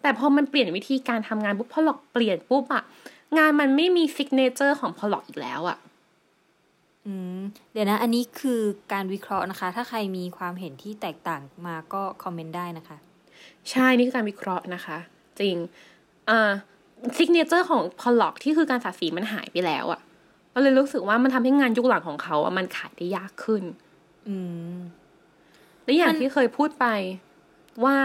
[0.02, 2.84] แต่พอมันเปลี่ยนวิธีการทำงานปุ๊บพอลล็อกเปลี่ยนปุ๊บอะ
[3.38, 5.78] งานมันไม่มี signature ของพอลล็อกอีกแล้วอะ
[7.06, 7.40] อืม
[7.72, 8.62] เดี๋ยวนะ อันนี้คือ
[8.94, 12.98] การวิเคราะห์นะคะ ถ้าใครมีความเห็นที่แตกต่างมาก็คอมเมนต์ได้นะคะ
[13.72, 14.98] ใช่ นี่คือการวิเคราะห์นะคะ
[15.40, 15.56] จริง
[16.30, 16.52] อ่า
[17.18, 20.02] signature ของพอลล็อกที่คือการสาดสีมันหายไปแล้วอะ
[20.52, 23.64] เราเลยรู้สึกว่ามันทำให้งานยุคหลังของเขาอะมันขายได้ยากขึ้น
[24.28, 24.36] อื
[24.76, 24.78] ม
[25.84, 26.86] และอย่างงานที่เคยพูดไป
[27.84, 27.96] ว่า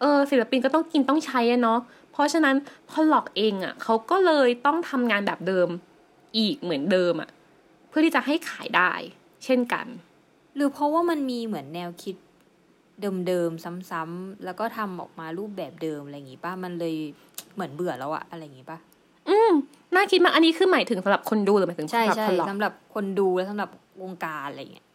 [0.00, 1.80] เออศิลปินก็ต้องกินต้องใช้อะเนาะ
[2.12, 2.56] เพราะฉะนั้น
[2.90, 5.68] พอลล็อกเองอะเขาก็เลยต้องทำงานแบบเดิม
[6.38, 7.30] อีกเหมือนเดิมอะ
[7.88, 8.92] เพื่อที่จะให้ขายได้
[9.44, 9.86] เช่นกัน
[10.54, 12.16] หรือเพราะว่ามันมีเหมือนแนวคิด
[13.28, 16.94] เดิมๆซ้ำๆแล้วก็ทำออกมารูปแบบเดิมอะไรอย่างงี้ป่ะมันเลย
[17.54, 18.78] เหมือนเบื่อแล้วอะอะไรอย่างงี้ป่ะ
[19.28, 19.52] อืม
[19.94, 23.70] น่าคิดมากอันนี้คือหมายถึงสำหรับคนดูหรือหมายถึงใช่สำหรับใช่พอลล็อกสำหรับคนดูและสำหรับ
[24.02, 24.86] วงการอะไรอย่างเงี้ย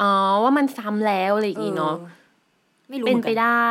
[0.00, 3.68] อ๋อว่ามันซ้ำแล้วอะไรอย่างงี้เนาะออไม่รู้เป็นหมือไปกัได้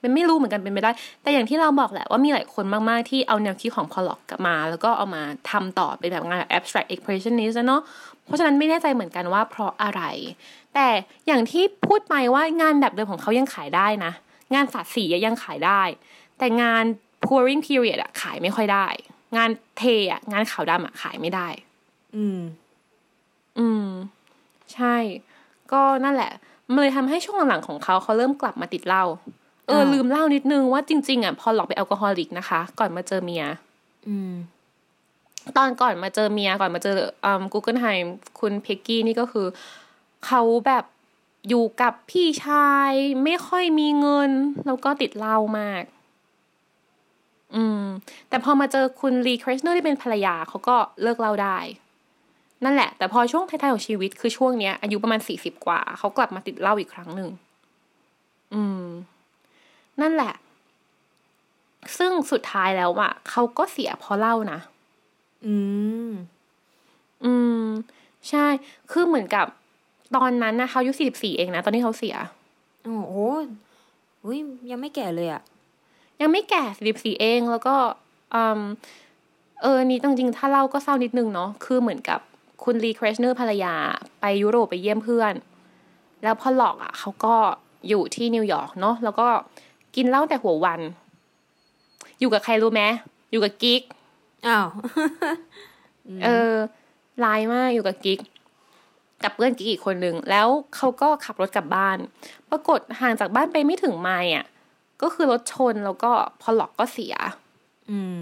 [0.00, 0.90] เป็นไม่รู้เหมือนกันเป็นไปได้
[1.22, 7.82] แต่อย่างที่เราบอกแหละว่ามีหลายคนมาก ๆ ที่เอาแนวคิดของพอลล็อกกลับมา แล้วก็เอามาทำต่อเป็นแบบงานแบบ abstract expressionist อะเนาะ
[8.26, 10.02] เพราะฉะนั้นไม่แน่ใจเหมือนกันว่าเพราะอะไร
[10.74, 10.88] แต่
[11.26, 14.12] อย่างที่พูดไปว่างานแบบเดิมของเขายังขายได้นะ
[14.54, 15.82] งานสาดสีอะยังขายได้
[16.38, 16.84] แต่งาน
[17.24, 18.86] pouring period อะขายไม่ค่อยได้
[19.36, 21.48] งานเทอะงานขาวดำอะขายไม่ได้
[22.16, 22.40] อืม
[23.58, 23.86] อืม
[24.74, 24.96] ใช่
[25.72, 26.32] ก็นั่นแหละ
[26.72, 29.04] มันเลยทำให้ช่วงหลังๆของเขาเขาเริ่มกลับมาติดเหล้า
[29.66, 33.44] เอออ่าลืมเล่านิดนึงว่าจริง ๆอะพอหลอกเป็นแอลกอฮอลิกนะคะ ก่อนมาเจอเมีย
[34.08, 34.32] อืม
[35.56, 38.06] ตอนก่อนมาเจอเมียก่อนมาเจออืมกูเกิลไฮม
[38.40, 39.46] คุณเพกกี้นี่ก็คือ
[40.26, 40.84] เขาแบบ
[41.48, 42.92] อยู่กับพี่ชาย
[43.24, 44.30] ไม่ค่อยมีเงิน
[44.66, 45.82] แล้วก็ติดเหล้ามาก
[47.54, 47.82] อืม
[48.28, 51.58] แต่พอมาเจอคุณลีคริสเนอร์ที่เป็นภรรยาเขาก็เลิกเหล้าได้
[52.64, 57.28] นั่นแหละ แต่พอช่วงท้ายๆของชีวิตคือช่วงเนี้ยอายุประมาณสี่สิบกว่า เขากลับมาติดเหล้าอีกครั้งหนึ่ง
[58.54, 58.84] อืม
[60.00, 60.34] นั่นแหละ
[61.98, 64.60] ซึ่งสุดท้ายแล้วอะเขาก็เสียเพราะเหล้านะ
[65.46, 65.54] อื
[66.08, 66.10] ม
[67.24, 67.32] อื
[67.64, 67.66] ม
[68.30, 68.46] ใช่
[68.90, 69.46] คือเหมือนกับ
[70.16, 72.16] ตอนนั้นนะเขาอายุสี่สิบสี่เองนะ ตอนที่เขาเสีย
[72.84, 73.14] โอ้โห
[74.24, 74.38] อุ้ย
[74.70, 75.42] ยังไม่แก่เลยอะ
[76.20, 77.76] ยังไม่แก่สี่สิบสี่เองแล้วก็
[78.34, 78.60] อืม
[79.62, 82.20] เออนี่จริงๆถ้าเล่าก็เศร้านิดนึงเนาะคือเหมือนกับ
[82.64, 83.74] คุณลี แครสเนอร์ภรรยา
[84.20, 85.34] ไปยุโรปไปเยี่ยมเพื่อน
[86.22, 87.34] แล้วพอลล็อกอะเขาก็
[87.88, 89.26] อยู่ที่นิวยอร์กเนาะแล้วก็
[89.96, 90.80] กินเหล้าแต่หัววัน
[92.20, 92.82] อยู่กับใครรู้ไหม
[93.30, 93.82] อยู่กับกิ๊ก
[94.46, 94.68] อ้าว
[96.24, 96.54] เออ
[97.24, 98.20] ร้ายมากอยู่กับกิ๊ก
[99.24, 101.98] กับเพื่อนกิ๊กอีกคนหนึ่งแล้วเขาก็ขับรถกลับบ้าน
[102.50, 104.46] ปรากฏห่างจากบ้านไปไม่ถึงไมล์อะ
[105.02, 107.14] ก็คือรถชนแล้วก็พอหลอกก็เสีย
[107.90, 108.20] อืม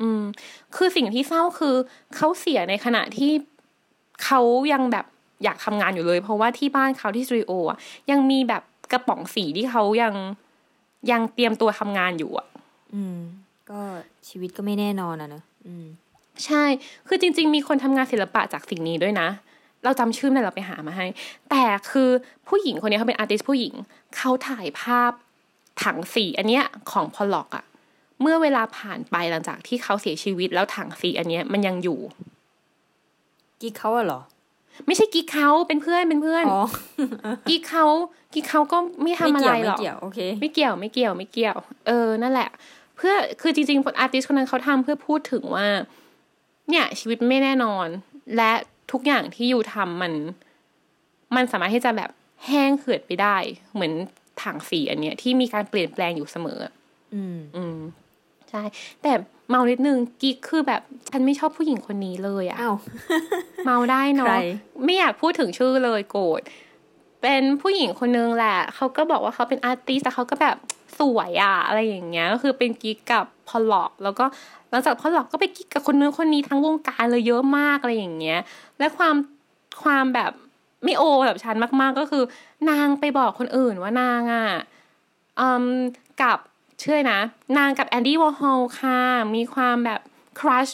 [0.00, 0.22] อืม
[0.76, 1.74] คือสิ่งที่เศร้าคือ
[2.16, 3.32] เขาเสียในขณะที่
[4.24, 4.40] เขา
[4.72, 5.06] ยังแบบ
[5.44, 7.78] อยากทำงานอยู่เลย เพราะว่าที่บ้านเขาที่สตูดิโออะ
[8.10, 10.14] ยังมีแบบกระป๋องสีที่เขายัง
[11.10, 12.46] ยังเตรียมตัวทำงานอยู่อะ
[12.94, 13.18] อืม
[13.70, 13.80] ก็
[14.28, 15.86] ชีวิตก็ไม่แน่นอนอะเนอะอืม
[16.46, 16.64] ใช่
[17.08, 19.28] คือจริง ๆ มีคนทำงานศิลปะจากสิ่งนี้ด้วยนะ
[19.84, 21.06] เราจำชื่อไม่ได้เราไปหามาให้
[21.50, 22.10] แต่คือ
[22.48, 23.74] ผู้หญิงคนนี้เขาเป็นอาร์ติสผู้หญิง
[24.16, 25.12] เขาถ่ายภาพ
[25.84, 27.64] ถังสีอันเนี้ยของพอลล็อกอะ
[28.20, 31.98] เมื่อเวลาผ่านไปหลังจากที่เขาเสียชีวิตแล้วถังสีอันเนี้ยมันยังอยู่
[33.60, 34.20] กิ๊กเขาอะเหรอ
[34.86, 36.62] ไม่ใช่กิ๊กเขาเป็นเพื่อนเป็นเพื่อนอ๋อ
[37.48, 37.86] กิ๊กเขา
[38.34, 42.48] กิ๊กเขาก็ไม่ทำไม่อะไรเกี่ยวหรไม่อกเกี่ยวโอเค ไม่เกี่ยวไม่เกี่ยวไม่เกี่ยว เออนั่นแหละ
[42.96, 45.66] เพื่อคือจริงๆอาร์ติสคนนั้นเขาทำเพื่อพูดถึงว่า
[46.70, 47.86] เนี่ยชีวิตไม่แน่นอน
[48.36, 48.52] และ
[48.92, 50.12] ทุกอย่างที่อยู่ทำมัน
[51.36, 52.10] มันสามารถที่จะแบบ
[52.46, 53.36] แห้งเหือดไปได้
[53.74, 53.92] เหมือน
[54.42, 56.58] ถังสีอันเนี้ยที่มีการเปลี่ยนแปลงอยู่เสมอ
[57.14, 57.78] อืมอืม
[58.50, 58.62] ใช่
[59.02, 59.12] แต่
[59.48, 62.76] เมานิดนึงกิ๊กคือแบบฉันไม่ชอบผู้หญิงคนนี้เลยอะอ้าว
[63.64, 64.36] เมาได้ใครเนาะ
[64.84, 66.40] ไม่อยากพูดถึงชื่อเลยโกรธ
[67.22, 70.56] เป็นผู้หญิงคนนึงแหละ เขาก็บอกว่าเขาเป็น artist แต่เขาก็แบบ
[70.98, 74.24] สวยอะอะไรอย่างเงี้ยก็คือเป็นกิ๊กกับพอลล็อก แล้วก็
[74.70, 78.38] หลังจากพอลล็อกก็ไปกิ๊กกับคนนู้นคนนี้ทั้งวงการเลยเยอะมากอะไรอย่างเงี้ย
[78.78, 79.14] และความ
[79.82, 80.32] ความแบบ
[80.84, 82.22] ไม่โอแบบฉันมากๆก็คือ
[82.70, 84.46] นางไปบอกคนอื่นว่านางอะ
[85.40, 85.64] อืม
[86.22, 86.38] กับ
[86.80, 87.20] เชื่อนะ
[87.58, 89.00] นางกับแอนดี้วอร์ฮอลค่ะ
[89.34, 90.00] มีความแบบ
[90.40, 90.68] crush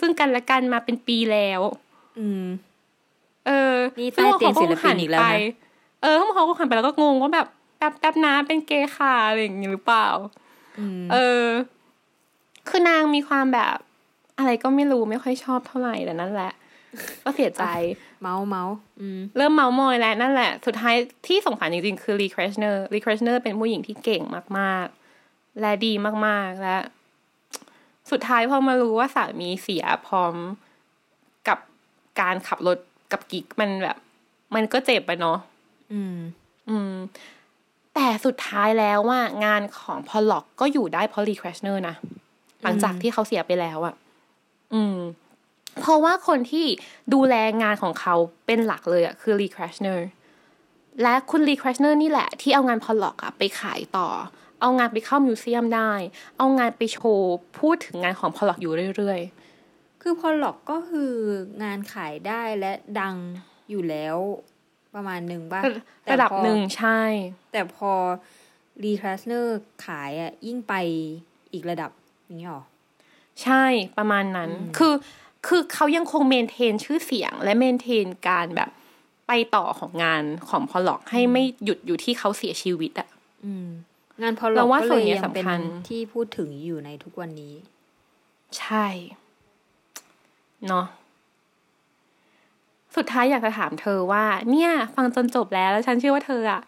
[0.00, 1.60] ซึ่งกันและกันมาเป็นปีแล้ว
[2.18, 2.46] อืม
[3.46, 5.28] เออนี่ใต้เตียงศิลปินอีกแล้วนะไป
[6.02, 7.46] เออเขาก็หันไปแล้วก็งงว่าแบบ
[7.84, 10.06] แป๊บแป๊บนะเป็นเกย์ค่ะอะไรอย่างงี้หรือเปล่า
[10.78, 11.44] อืมเออ
[12.68, 13.76] คือนางมีความแบบ
[14.38, 16.52] อะไรก็ไม่รู้ไม่ค่อยชอบเท่าไหร่แต่นั่นแหละ
[17.24, 17.64] ก็เสียใจ
[18.20, 20.94] เมาท์เมาท์อืมเริ่มเมาท์มอยแล้วนั่นแหละ สุดท้าย
[21.26, 24.22] ที่สงสารจริงๆ คือลี แครสเนอร์ ลี แครสเนอร์เป็นผู้หญิงที่เก่ง
[24.58, 25.92] มากๆ และดี
[26.26, 26.76] มากๆ และ
[28.10, 30.34] สุดท้ายพอมารู้ว่าสามีเสียพร้อม
[31.48, 31.58] กับ
[32.20, 32.78] การขับรถ
[33.12, 33.96] กับกิ๊กมันแบบ
[34.54, 35.38] มันก็เจ็บไปเนาะ
[35.92, 36.16] อืม
[36.68, 36.92] อืม
[37.94, 41.94] แต่สุดท้ายแล้วว่างานของพอลล็อกก็อยู่ได้เพราะลี แครสเนอร์นะ
[42.62, 43.94] หลังจากที่เขาเสียไปแล้วอะ
[44.74, 44.98] อืม
[45.80, 46.66] เพราะว่าคนที่
[47.14, 48.14] ดูแลงานของเขา
[48.46, 50.06] เป็นหลักเลยอะคือลี แครสเนอร์
[51.02, 54.08] และคุณลี แครสเนอร์นี่แหละ ที่เอางานพอลล็อกอะไปขายต่อ
[54.60, 55.92] เอางานไปเข้ามิวเซียมได้
[56.38, 59.20] เอางานไปโชว์ พูดถึงงานของพอลล็อกอยู่เรื่อย
[60.02, 61.12] คือพอหลอกก็คือ
[61.62, 63.14] งานขายได้และดัง
[63.70, 64.16] อยู่แล้ว
[64.94, 67.00] ประมาณหนึ่งบ้างๆระดับหนึ่งใช่
[67.52, 67.92] แต่พอ
[68.82, 70.74] รีคลาสเนอร์ขายอะยิ่งไป
[71.52, 71.90] อีกระดับ
[72.24, 72.64] อย่างนี้หรอ
[73.42, 73.64] ใช่
[73.98, 74.94] ประมาณนั้น คือ
[75.46, 78.70] คือเขายังคงเมนเทนชื่อเสียง และเมนเทนการแบบ
[79.28, 83.08] ไปต่อของงานของพอลล็อกให้ไม่หยุดอยู่ที่เขาเสียชีวิตอะ
[83.44, 83.68] อืม
[84.22, 87.54] งานพอหลอเรากว่าก็ส่เลวนยเนี้ยยังเป็นสำคัญที่พูดถึงอยู่ในทุกวันนี้
[88.58, 88.86] ใช่
[90.68, 90.86] เนาะ
[92.96, 96.62] สุดท้ายอยากจะถามเธอว่า เนี่ย ฟังจนจบแล้วแล้วฉันเชื่อว่าเธออะ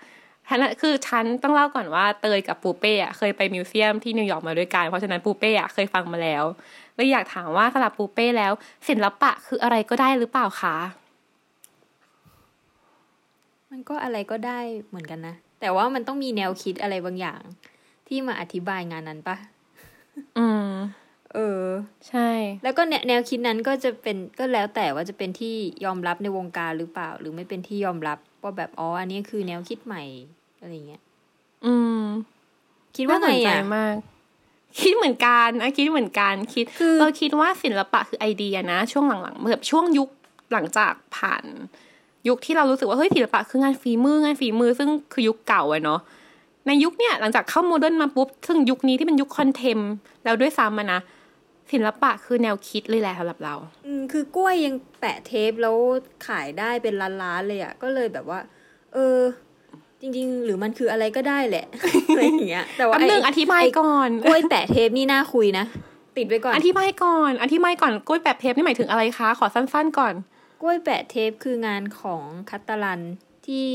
[0.49, 6.45] ฉันอะคือฉันต้องเล่าก่อนว่าเตยกับปูเป้อะเคยไปมิวเซียมที่นิวยอร์กมาด้วยกันเพราะฉะนั้นปูเป้อะเคยฟังมาแล้ว
[6.95, 8.53] เลยอยากถามว่าสำหรับปูเป้แล้ว
[8.89, 10.77] ศิลปะคืออะไรก็ได้หรือเปล่าคะ
[13.71, 17.41] มันก็อะไรก็ได้เหมือนกันนะ แต่ว่ามันต้องมีแนวคิดอะไรบางอย่าง
[18.09, 19.37] ที่มาอธิบายงานนั้นปะ
[20.39, 20.69] อืม
[21.35, 21.65] เออ
[22.09, 22.31] ใช่
[22.63, 30.03] แล้วก็แนแนวคิดนั้นก็จะเป็นก็แล้วแต่ว่าจะเป็นที่ยอมรับในวงการหรือเปล่า หรือไม่เป็นที่ยอมรับว่าแบบอ๋ออันนี้คือแนวคิดใหม่
[30.61, 31.03] อะไรเงี้ย
[31.67, 32.03] อืม
[32.97, 33.97] คิดว่าไงน่สนใจอะมาก
[34.81, 40.09] คิดเหมือนกันนะคิดเหมือนกันคิดคือเราคิดว่าศิลปะคือไอเดียนะ ช่วงหลังๆแบบช่วงยุค
[40.53, 41.45] หลังจากผ่าน
[42.29, 46.01] ยุคที่เรารู้สึกว่าเฮ้ยศิลปะคืองานฝีมืองานฝีมือ ซึ่งคือยุคเก่าอะเนาะ
[46.67, 49.79] ในยุคเนี้ยหลังจากเข้า modern มาปุ๊บ ซึ่งยุคนี้ที่เป็นยุค contemp
[50.25, 51.01] แล้วด้วยซ้ำอะนะ
[51.73, 53.55] ศิลปะคือแนวคิดเลยแหละสำหรับเรา
[53.87, 55.77] อืมคือกล้วยยังแปะเทปแล้ว
[56.27, 58.41] ขายได้เป็นล้านๆเลยอะก็เลยแบบว่า
[58.95, 59.19] เออ
[60.01, 61.67] จริง ๆ หรือมันคืออะไรก็ได้แหละ
[62.09, 65.65] อะไรอย่างเงี้ยแต่ว่าแป๊บนึงอธิบายก่อนไกล้วยแปะเทปนี่น่าคุยนะ
[66.17, 70.15] ติดไว้ก่อนอธิบายก่อนอธิบายก่อนกล้วยแปบเทปนี่หมายถึงอะไรคะ ขอสั้น ๆ ก่อน
[70.63, 73.01] กล้วยแปะเทปคืองานของคัตตาลัน
[73.47, 73.69] ที่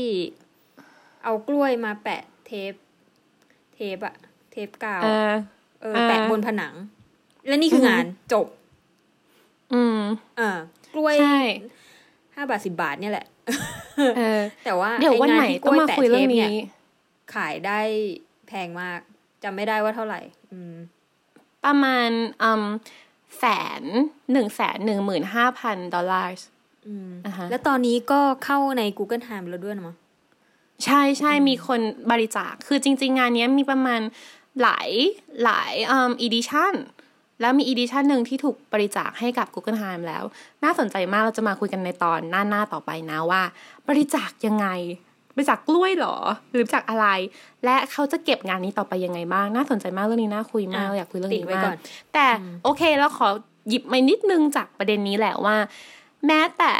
[1.24, 2.72] เอากล้วยมาแปะเทป
[3.74, 4.14] เทปอะ
[4.52, 5.32] เทปกาวเออ
[5.82, 6.74] เออเออแปะบนผนัง
[7.46, 8.46] และนี่คือออฮึงานจบ
[9.72, 9.98] อืม
[10.40, 10.50] อ่า
[10.94, 11.38] กล้วยใช่
[12.34, 13.26] ห้าบาทสิบาทเนี่ยแหละ
[14.16, 17.80] เออแต่ว่าเดี๋ยววันอ้ไหนที่ต้องมาคุยเรื่องกล้นี้แปะทปยขายได้
[18.48, 19.00] แพงมาก
[19.42, 20.20] จำไม่ได้ว่าเท่าไหร่
[20.52, 20.74] อืม
[21.64, 22.08] ประมาณ
[22.42, 22.64] อืม
[23.40, 23.46] แส
[23.80, 23.82] น
[24.32, 26.48] หนึ่งแสนหนึ่งหมื่นห้าพันดอลลาร์
[26.86, 29.96] อืมอ่าฮะแล้วตอนนี้ก็เข้าใน Google Time แล้วด้วยนะมั้ง
[30.84, 34.00] ใช่ใช่มีคนบริจาค คือจริง ๆ งานเนี้ยมีประมาณ
[34.62, 34.90] หลาย
[35.44, 36.74] หลายอืมอีดิชัน
[37.42, 40.24] แล้วมี edition หนึ่งที่ถูกบริจาคให้กับ Guggenheim แล้ว
[40.64, 43.42] น่าสนใจมากเราจะมาคุยกันในตอนหน้าหน้าต่อไปนะว่า
[43.88, 44.66] บริจาคยังไง
[45.34, 46.16] บริจาคกล้วยเหรอ
[46.52, 47.06] หรือบริจาคอะไร
[47.64, 51.76] และเขาจะเก็บงานนี้ต่อไปยังไงบ้าง น่าสนใจมากเรื่องนี้น่าคุยมากเราอยากคุยเรื่องติดนี้ไว้มาก่อน
[52.14, 52.26] แต่
[52.64, 53.28] โอเคเราขอ
[53.68, 55.56] หยิบมานิดนึงจากประเด็นนี้แหละว่า
[56.26, 56.74] แม้แต่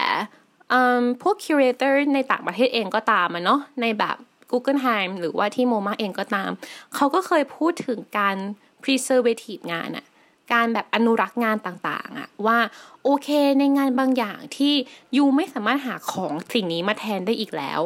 [0.72, 4.16] อืมพวก curator ในต่างประเทศเองก็ตามอะเนาะในแบบ
[4.50, 6.50] Google Time หรือว่าที่ MoMA เองก็ตาม
[6.94, 8.36] เขาก็เคยพูดถึงการ
[8.82, 10.06] preservative งานอะ
[10.52, 12.58] การแบบอนุรักษ์งานต่างๆอะว่า
[13.04, 13.28] โอเค
[13.58, 14.74] ในงานบางอย่างที่
[15.16, 17.80] ยูไม่สามารถหาของสิ่งนี้มาแทนได้อีกแล้ว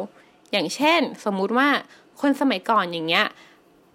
[0.51, 1.67] อย่างเช่น สมมุติว่า
[2.21, 3.25] คนสมัยก่อนอย่างเงี้ย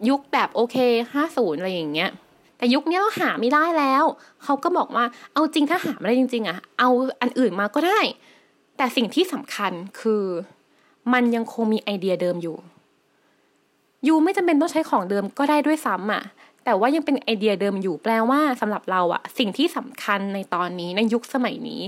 [0.09, 0.77] ยุคแบบโอเค
[1.13, 2.11] ห้าศูนย์อะไรอย่างเงี้ย
[2.57, 4.05] แต่ยุคนี้เราหาไม่ได้แล้ว
[4.45, 8.01] เขาก็บอกว่าเอาจริงถ้าหาไม่ได้จริง ๆอะเอาอันอื่นมาก็ได้
[8.77, 10.25] แต่สิ่งที่สำคัญคือ
[11.13, 12.57] มันยังคงมีไอเดียเดิมอยู่
[14.07, 16.23] ยูไม่จำเป็นต้องใช้ของเดิมก็ได้ด้วยซ้ำอะ
[16.65, 21.83] แต่ว่ายังเป็นไอเดียเดิมอยู่แปลว่าสำหรับเราอะสิ่งที่สำคัญในตอนนี้ในยุคสมัยนี้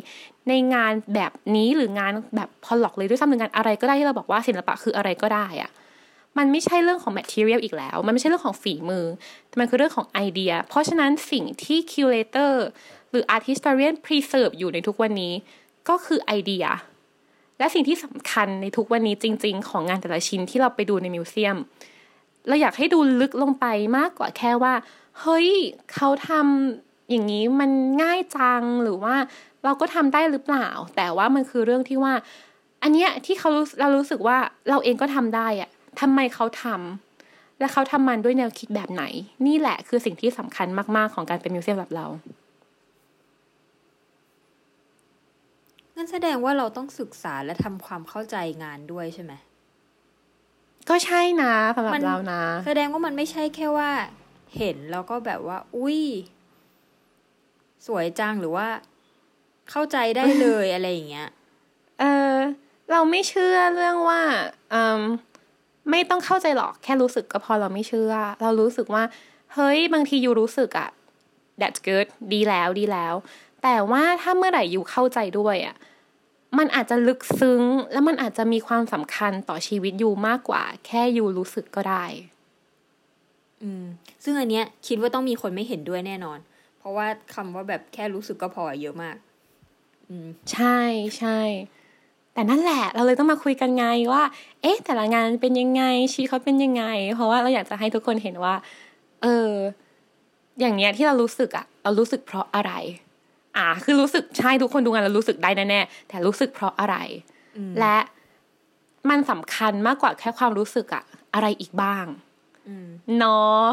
[0.48, 5.70] ในงานแบบนี้หรืองานแบบพอลล็อกเลยด้วยซ้ำหรืองานอะไรก็ได้ที่เราบอกว่าศิลปะคืออะไรก็ได้อะ
[6.38, 9.04] มันไม่ใช่เรื่องของ material อีกแล้ว มันไม่ใช่เรื่องของฝีมือ
[9.48, 12.52] แต่มันคือเรื่องของไอเดีย เพราะฉะนั้นสิ่งที่ curator
[13.10, 15.32] หรือ art historian preserve อยู่ในทุกวันนี้
[15.88, 16.66] ก็คือไอเดีย
[17.58, 21.56] และสิ่งที่สำคัญในทุกวันนี้จริง ๆ ของงานแต่ละชิ้นที่เราไปดูในมิวเซียม
[22.48, 23.66] เราอยากให้ดูลึกลงไป
[23.98, 24.74] มากกว่าแค่ว่า
[25.20, 25.48] เฮ้ย
[25.94, 27.70] เขาทำอย่างนี้มัน
[28.02, 29.14] ง่ายจังหรือว่า
[29.64, 32.14] เราก็ทำได้หรือเปล่า แต่ว่ามันคือเรื่องที่ว่า
[32.82, 34.36] อันเนี้ยที่เขาเรารู้สึกว่า
[34.68, 35.70] เราเองก็ทำได้อะ
[36.00, 39.04] ทำไมเขาทำและเขาทำมันด้วยแนวคิดแบบไหน
[39.46, 40.66] นี่แหละคือสิ่งที่สำคัญ
[40.96, 42.06] มาก ๆ ของการเป็นมิวเซียมแบบเรา
[45.96, 49.32] งั้นแสดงว่าเราต้องศึกษาและทำความเข้าใจงานด้วยใช่ไหม
[50.88, 53.90] ก็ใช่นะสำหรับเรานะ แสดงว่ามันไม่ใช่แค่ว่า
[54.56, 56.00] เห็นแล้วก็แบบว่า อุ้ย
[57.86, 58.68] สวยจังหรือว่า
[59.70, 61.28] เข้าใจได้เลยอะไรอย่างเงี้ย
[62.00, 62.34] เออ
[62.90, 64.20] เราไม่เชื่อเรื่องว่า
[64.74, 65.00] อืม
[65.90, 68.12] ไม่ต้องเข้าใจหรอกแค่รู้สึกก็พอเราไม่เชื่อ
[68.42, 69.02] เรารู้สึกว่า
[69.54, 70.88] เฮ้ยบางทียูรู้สึกอะ
[71.60, 73.14] that's good ดีแล้วดีแล้ว
[73.62, 75.76] แต่ว่าถ้าเมื่อไหร่ยูเข้าใจด้วยอะ
[76.58, 82.04] มันอาจจะลึกซึ้ง และมันอาจจะมีความสำคัญต่อชีวิตยูมากกว่า แค่ยูรู้สึกก็ได้
[83.62, 83.84] อืม
[84.24, 86.38] ซึ่งอันเนี้ย คิดว่าต้องมีคนไม่เห็นด้วยแน่นอน
[86.78, 89.16] เพราะว่าคำว่าแบบแค่รู้สึกก็พอเยอะมาก
[90.08, 90.78] อืม ใช่
[91.18, 91.40] ใช่
[92.34, 94.22] แต่นั่นแหละเราเลยต้องมาคุยกันไงว่า
[94.62, 95.82] เอ๊ะ แต่ละงานเป็นยังไง
[96.12, 96.84] ชีวิตเขาเป็นยังไง
[97.14, 98.54] เพราะว่าเราอยากจะให้ทุกคนเห็นว่า
[99.22, 99.50] เออ
[100.60, 102.72] อย่างเนี้ยที่เรารู้สึกอะเรารู้สึกเพราะอะไร
[103.56, 106.96] อ่า คือรู้สึกใช่ทุกคนดูงานเรารู้สึกได้แน่ๆแต่รู้สึกเพราะอะไร
[107.56, 107.98] อืมและ
[109.10, 112.06] มันสำคัญมากกว่าแค่ความรู้สึกอะอะไรอีกบ้าง
[112.68, 112.88] อืม
[113.18, 113.64] เนาะ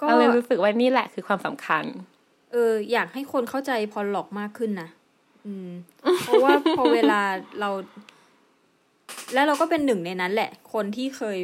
[0.00, 1.84] ก็เราเลยรู้สึกว่านี่แหละคือความสำคัญ
[2.52, 4.88] เออ อยากให้คนเข้าใจพอลล็อกมากขึ้นนะ
[5.46, 5.70] อืม
[6.24, 7.20] เพราะว่าพอเวลา
[7.60, 7.70] เรา
[9.34, 11.38] แล้วเราก็เป็นหนึ่งในนั้นแหละ คนที่เคย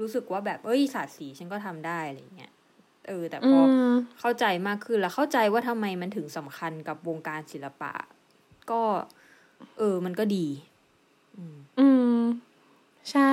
[0.00, 2.52] รู้สึกว่าแบบเอ้ยศาสตร์สีฉันก็ทำได้อะไรเงี้ย
[3.08, 3.68] เออ แต่พออม
[4.20, 7.92] เข้าใจมากขึ้นแล้วเข้าใจว่าทำไมมันถึงสำคัญกับวงการศิลปะ
[8.70, 8.82] ก็
[9.78, 10.46] เออ มันก็ดี
[11.80, 12.20] อืม
[13.10, 13.32] ใช่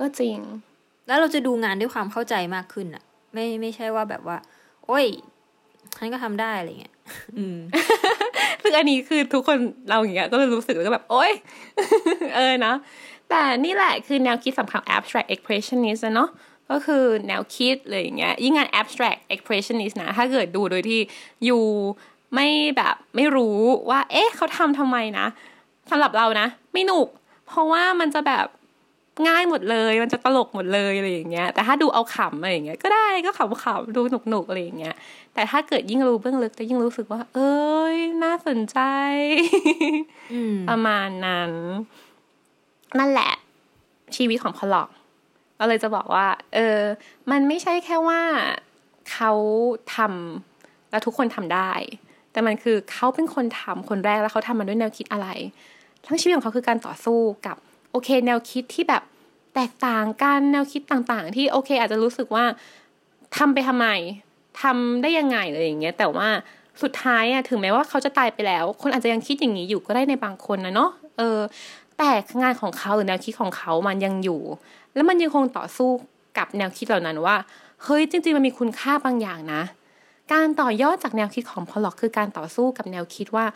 [0.00, 0.38] ก็จริง
[1.06, 4.38] แล้วเราจะดูงานด้วยความเข้าใจมากขึ้นอะไม่ไม่ใช่ว่าแบบว่า
[4.86, 5.06] โอ้ย
[5.96, 6.94] ฉันก็ทำได้อะไรเงี้ย
[7.36, 7.58] อืม
[8.62, 9.58] ซึ่งอันนี้คือทุกคน
[9.88, 11.32] เราอย่างเงี้ยก็เลยรู้สึกแล้วก็แบบ โอ๊ย
[12.36, 12.74] เออนะ
[13.30, 16.28] แต่นี่แหละคือแนวคิดสำคัญของ abstract expressionist อะเนาะ
[16.72, 21.00] ก็คือแนวคิดเลยอย่างเงี้ยยิ่งงาน abstract expressionist นะ ถ้าเกิดดูโดยที่
[21.44, 21.64] อยู่
[22.34, 23.58] ไม่แบบไม่รู้
[23.90, 25.26] ว่า เอ๊ะเขาทำทำไมนะ
[25.90, 27.08] สำหรับเรานะ ไม่หนุก
[27.46, 28.46] เพราะว่ามันจะแบบ
[29.28, 34.94] ง่ายหมดเลย มันจะตลกหมดเลยอะไรอย่างเงี้ย แต่ถ้าดูเอาขำอะไรอย่างเงี้ยก็ได้ก็ขำๆดูหนุกๆอะไรอย่างเงี้ย
[35.34, 37.56] แต่ถ้าเกิดยิ่งรู้เบื้องลึกจะยิ่งรู้สึกว่า เอ้
[37.94, 38.78] ยน่าสนใจ
[40.32, 41.52] อืมประมาณนั้น
[42.98, 43.32] นั่นแหละ
[44.16, 44.88] ชีวิตของพอลล็อก
[45.62, 46.80] เราเลยจะบอกว่า เออ
[47.30, 48.20] มันไม่ใช่แค่ว่า
[49.12, 49.32] เขา
[49.94, 51.72] ทำแล้วทุกคนทำได้
[52.32, 55.28] แต่มันคือเขาเป็นคนทำคนแรกแล้วเขาทำมันด้วยแนวคิดอะไร
[56.06, 57.56] ทั้งชีวิตของเขาคือการต่อสู้กับ
[57.90, 59.02] โอเค แนวคิดที่แบบ
[59.54, 62.44] แตกต่างกันแนวคิดต่างๆ ที่โอเค อาจจะรู้สึกว่า
[63.36, 63.86] ทำไปทำไม
[64.62, 66.28] ทำได้ยังไงอะไรอย่างเงี้ยแต่ว่า
[66.82, 71.38] สุดท้ายอะถึงแม้ว่าเขาจะตายไปแล้ว คนอาจจะยังคิดอย่างนี้อยู่ก็ได้ในบางคนนะเนาะเออ
[71.98, 72.10] แต่
[72.42, 74.40] งานของเขาหรือแนวคิดของเขามันยังอยู่
[74.94, 75.90] แล้วมันยังคงต่อสู้
[76.38, 77.36] กับแนวคิดเหล่านั้นว่า
[77.84, 79.62] เฮ้ยจริง ๆ มันมีคุณค่าบางอย่างนะ
[80.32, 83.46] การต่อยอดจากแนวคิดของพอลล็อกคือการต่อสู้กับแนวคิดว่า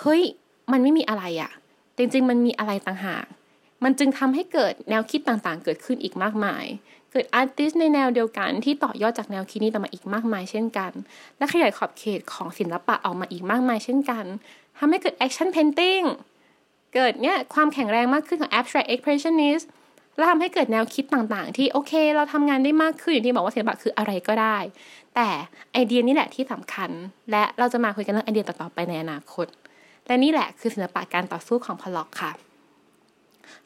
[0.00, 0.22] เฮ้ย
[0.72, 1.50] มันไม่มีอะไรอะ
[1.96, 3.24] จริง ๆ มันมีอะไรต่างหาก
[3.84, 6.64] มันจึงทำให้เกิดแนวคิดต่างๆ เกิดขึ้นอีกมากมาย
[7.12, 10.92] เกิดอาร์ติสในแนวเดียวกันที่ต่อยอดจากแนวคิดนี้ต่อมาอีกมากมายเช่นกัน
[11.38, 14.24] และขยายขอบเขตของศิลปะออกมาอีกมากมายเช่นกัน
[14.78, 16.06] ทำให้เกิด action painting
[16.94, 19.64] เกิดเนี่ยความแข็งแรงมากขึ้นของ abstract expressionist
[20.18, 24.56] แล้วทำให้เกิดแนวคิดต่างๆ ที่โอเค เราทำงานได้มากขึ้นอย่างที่บอกว่าศิลปะคืออะไรก็ได้
[25.14, 25.28] แต่
[25.72, 26.90] ไอเดียนี่แหละที่สำคัญ
[27.30, 29.46] และเราจะมาคุยกันเรื่องไอเดียต่อๆไปในอนาคต
[30.06, 32.32] และนี่แหละคือศิลปะการต่อสู้ของพอลล็อกค่ะ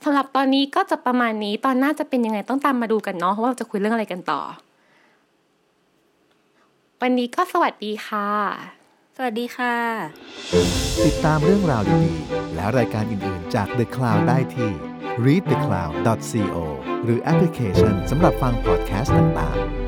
[0.04, 4.40] สำหรับตอนนี้ก็จะประมาณนี้ตอนหน้าจะเป็นยังไงต้องตามมาดูกันเนาะว่าเราจะคุยเรื่องอะไรกันต่อ
[7.00, 8.81] วันนี้ก็สวัสดีค่ะ
[9.16, 9.76] สวัสดีค่ะ
[11.06, 14.70] ติดตามเรื่องราวดีๆ และรายการอื่น ๆ จาก The Cloud ได้ที่
[15.24, 16.56] readthecloud.co
[17.04, 19.81] หรือแอปพลิเคชันสำหรับฟังพอดแคสต์ต่าง ๆ